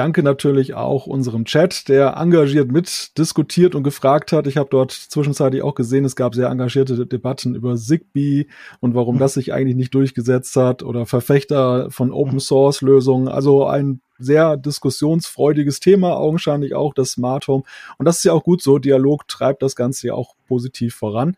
[0.00, 4.46] danke natürlich auch unserem Chat, der engagiert mitdiskutiert und gefragt hat.
[4.46, 8.46] Ich habe dort zwischenzeitlich auch gesehen, es gab sehr engagierte Debatten über Zigbee
[8.80, 13.28] und warum das sich eigentlich nicht durchgesetzt hat oder Verfechter von Open Source Lösungen.
[13.28, 17.64] Also ein sehr diskussionsfreudiges Thema, augenscheinlich auch das Smart Home.
[17.98, 18.78] Und das ist ja auch gut so.
[18.78, 21.36] Dialog treibt das Ganze ja auch positiv voran.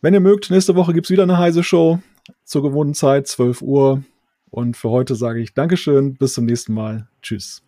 [0.00, 1.98] Wenn ihr mögt, nächste Woche gibt's wieder eine heiße Show
[2.44, 4.02] zur gewohnten Zeit, 12 Uhr.
[4.50, 7.08] Und für heute sage ich Dankeschön, bis zum nächsten Mal.
[7.22, 7.67] Tschüss.